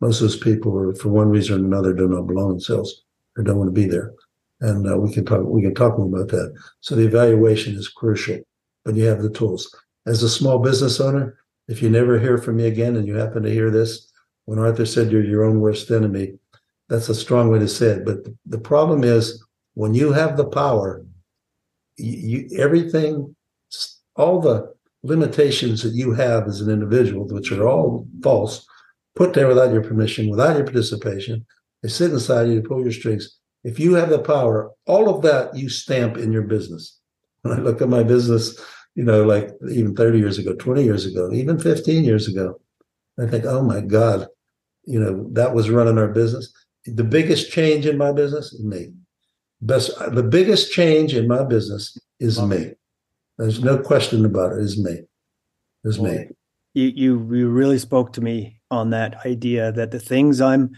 [0.01, 3.03] most of those people are for one reason or another do not belong in sales
[3.37, 4.11] or don't want to be there
[4.61, 7.87] and uh, we can talk we can talk more about that so the evaluation is
[7.87, 8.39] crucial
[8.85, 11.37] but you have the tools as a small business owner
[11.67, 14.11] if you never hear from me again and you happen to hear this
[14.45, 16.33] when arthur said you're your own worst enemy
[16.87, 19.43] that's a strong way to say it but the problem is
[19.75, 21.05] when you have the power
[21.99, 23.35] you, everything,
[24.15, 28.65] all the limitations that you have as an individual, which are all false,
[29.15, 31.45] put there without your permission, without your participation.
[31.81, 33.38] They sit inside you to pull your strings.
[33.63, 36.97] If you have the power, all of that you stamp in your business.
[37.41, 38.59] When I look at my business,
[38.95, 42.59] you know, like even 30 years ago, 20 years ago, even 15 years ago,
[43.17, 44.27] I think, oh my God,
[44.83, 46.51] you know, that was running our business.
[46.85, 48.91] The biggest change in my business is me.
[49.61, 52.73] Best, the biggest change in my business is me.
[53.37, 54.59] There's no question about it.
[54.59, 55.03] Is me.
[55.85, 56.27] Is me.
[56.73, 60.71] You, you you really spoke to me on that idea that the things I'm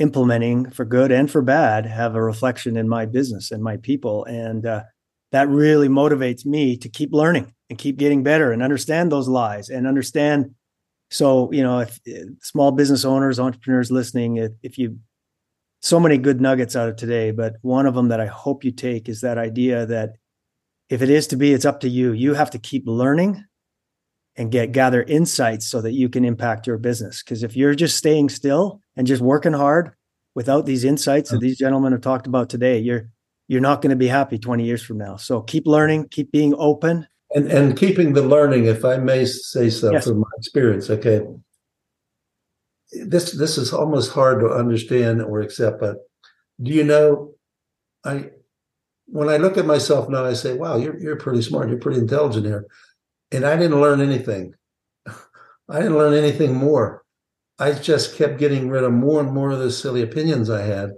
[0.00, 4.24] implementing for good and for bad have a reflection in my business and my people,
[4.24, 4.82] and uh,
[5.30, 9.68] that really motivates me to keep learning and keep getting better and understand those lies
[9.68, 10.54] and understand.
[11.10, 14.98] So you know, if, if small business owners, entrepreneurs listening, if, if you
[15.82, 18.70] so many good nuggets out of today, but one of them that I hope you
[18.70, 20.16] take is that idea that
[20.88, 22.12] if it is to be, it's up to you.
[22.12, 23.44] You have to keep learning
[24.36, 27.22] and get gather insights so that you can impact your business.
[27.22, 29.92] Because if you're just staying still and just working hard
[30.34, 33.10] without these insights that these gentlemen have talked about today, you're
[33.48, 35.16] you're not going to be happy 20 years from now.
[35.16, 37.06] So keep learning, keep being open.
[37.34, 40.06] And and keeping the learning, if I may say so yes.
[40.06, 41.22] from my experience, okay.
[42.92, 45.98] This this is almost hard to understand or accept, but
[46.60, 47.34] do you know
[48.04, 48.30] I
[49.10, 51.68] when I look at myself now, I say, wow, you're, you're pretty smart.
[51.68, 52.66] You're pretty intelligent here.
[53.32, 54.54] And I didn't learn anything.
[55.68, 57.04] I didn't learn anything more.
[57.58, 60.90] I just kept getting rid of more and more of those silly opinions I had.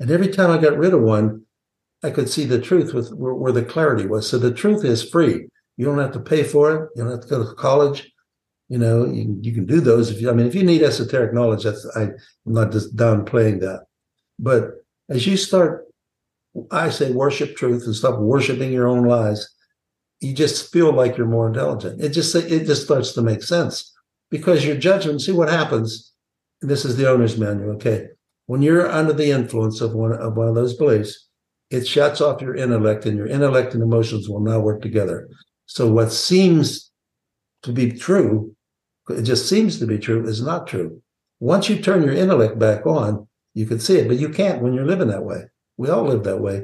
[0.00, 1.42] And every time I got rid of one,
[2.02, 4.28] I could see the truth with where, where the clarity was.
[4.28, 5.46] So the truth is free.
[5.76, 6.90] You don't have to pay for it.
[6.96, 8.10] You don't have to go to college.
[8.68, 11.32] You know, you, you can do those if you, I mean, if you need esoteric
[11.32, 12.16] knowledge, that's, I, I'm
[12.46, 13.84] not just downplaying that.
[14.38, 14.70] But
[15.08, 15.86] as you start
[16.70, 19.48] I say worship truth and stop worshiping your own lies,
[20.20, 22.02] you just feel like you're more intelligent.
[22.02, 23.92] It just it just starts to make sense
[24.30, 25.22] because your judgment.
[25.22, 26.12] See what happens.
[26.62, 27.74] This is the owner's manual.
[27.76, 28.06] Okay,
[28.46, 31.28] when you're under the influence of one of one of those beliefs,
[31.70, 35.28] it shuts off your intellect, and your intellect and emotions will not work together.
[35.66, 36.90] So what seems
[37.62, 38.54] to be true,
[39.10, 41.02] it just seems to be true, is not true.
[41.40, 44.72] Once you turn your intellect back on, you can see it, but you can't when
[44.72, 45.42] you're living that way.
[45.76, 46.62] We all live that way.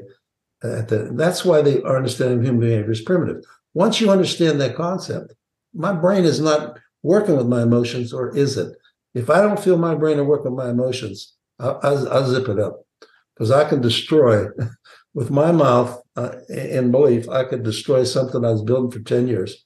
[0.62, 3.42] Uh, the, that's why the, understanding of human behavior is primitive.
[3.74, 5.34] Once you understand that concept,
[5.74, 8.76] my brain is not working with my emotions, or is it?
[9.14, 12.48] If I don't feel my brain to work with my emotions, I'll, I'll, I'll zip
[12.48, 12.86] it up
[13.34, 14.46] because I can destroy
[15.14, 17.28] with my mouth uh, in belief.
[17.28, 19.64] I could destroy something I was building for ten years,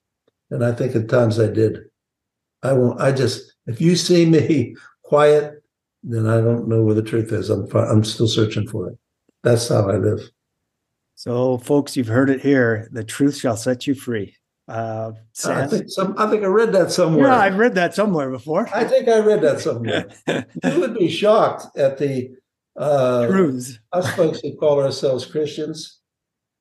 [0.50, 1.78] and I think at times I did.
[2.62, 3.00] I won't.
[3.00, 5.62] I just if you see me quiet,
[6.02, 7.50] then I don't know where the truth is.
[7.50, 8.98] I'm I'm still searching for it
[9.46, 10.28] that's how I live.
[11.16, 12.88] So, folks, you've heard it here.
[12.92, 14.36] The truth shall set you free.
[14.68, 15.12] Uh,
[15.46, 16.14] I think some.
[16.18, 17.28] I think I read that somewhere.
[17.28, 18.68] Yeah, I've read that somewhere before.
[18.74, 20.08] I think I read that somewhere.
[20.26, 22.30] you would be shocked at the
[22.76, 23.78] uh, truths.
[23.92, 26.00] Us folks who call ourselves Christians.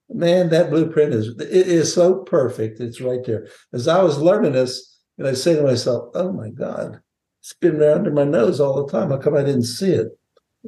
[0.08, 2.80] Man, that blueprint is it is so perfect.
[2.80, 3.48] It's right there.
[3.74, 7.02] As I was learning this, and I say to myself, "Oh my God,
[7.42, 9.10] it's been there under my nose all the time.
[9.10, 10.18] How come I didn't see it?"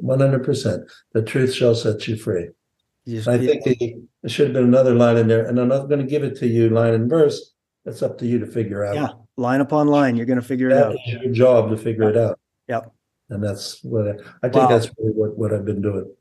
[0.02, 0.88] 100%.
[1.12, 2.50] The truth shall set you free.
[3.08, 6.00] Yes, I think there should have been another line in there, and I'm not going
[6.00, 7.54] to give it to you line and verse.
[7.86, 8.96] That's up to you to figure out.
[8.96, 11.22] Yeah, line upon line, you're going to figure that it out.
[11.22, 12.10] your job to figure yeah.
[12.10, 12.40] it out.
[12.68, 12.92] Yep.
[13.30, 14.10] And that's what I,
[14.42, 14.68] I think wow.
[14.68, 16.12] that's really what, what I've been doing.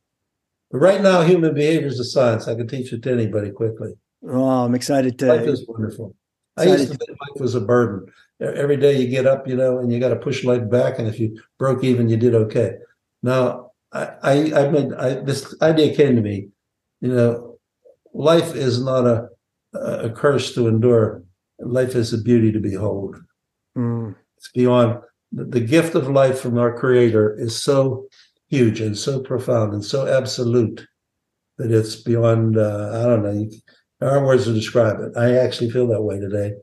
[0.72, 2.48] But right now, human behavior is a science.
[2.48, 3.92] I can teach it to anybody quickly.
[4.26, 5.26] Oh, I'm excited to.
[5.26, 6.16] Life is wonderful.
[6.56, 8.10] I used to think life was a burden.
[8.40, 11.00] Every day you get up, you know, and you got to push life back.
[11.00, 12.76] And if you broke even, you did okay.
[13.24, 16.48] Now I, I, I mean, I, this idea came to me.
[17.02, 17.60] You know,
[18.14, 19.30] life is not a
[19.74, 21.24] a curse to endure.
[21.60, 23.18] Life is a beauty to behold.
[23.78, 24.16] Mm.
[24.38, 25.00] It's beyond
[25.32, 28.08] the, gift of life from our Creator is so
[28.48, 30.88] huge and so profound and so absolute
[31.58, 32.58] that it's beyond.
[32.58, 33.50] Uh, I don't know.
[34.00, 35.18] There are words to describe it.
[35.18, 36.54] I actually feel that way today,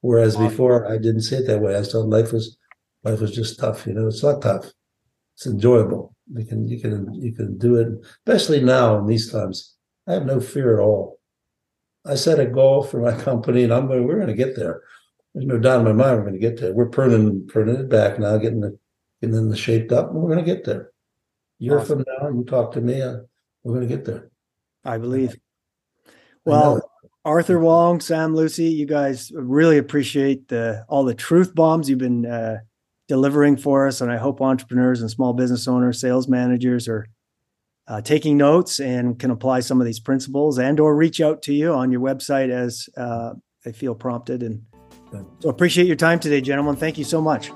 [0.00, 1.78] whereas before I didn't see it that way.
[1.78, 2.56] I thought life was
[3.04, 3.86] life was just tough.
[3.86, 4.66] You know, it's not tough.
[5.36, 6.14] It's enjoyable.
[6.34, 7.88] You can you can you can do it,
[8.26, 9.74] especially now in these times.
[10.06, 11.18] I have no fear at all.
[12.04, 14.06] I set a goal for my company, and I'm going.
[14.06, 14.82] We're going to get there.
[15.34, 16.72] There's no doubt in my mind we're going to get there.
[16.72, 18.78] We're pruning pruning it back now, getting the
[19.20, 20.90] getting the shaped up, and we're going to get there.
[21.58, 22.04] Year awesome.
[22.04, 23.18] from now, you talk to me, uh,
[23.62, 24.30] we're going to get there.
[24.84, 25.36] I believe.
[26.44, 26.82] Well,
[27.24, 32.26] Arthur Wong, Sam Lucy, you guys really appreciate the all the truth bombs you've been
[32.26, 32.58] uh,
[33.12, 34.00] delivering for us.
[34.00, 37.06] And I hope entrepreneurs and small business owners, sales managers are
[37.86, 41.52] uh, taking notes and can apply some of these principles and or reach out to
[41.52, 43.34] you on your website as uh,
[43.66, 44.42] they feel prompted.
[44.42, 44.62] And
[45.40, 46.74] so appreciate your time today, gentlemen.
[46.76, 47.50] Thank you so much.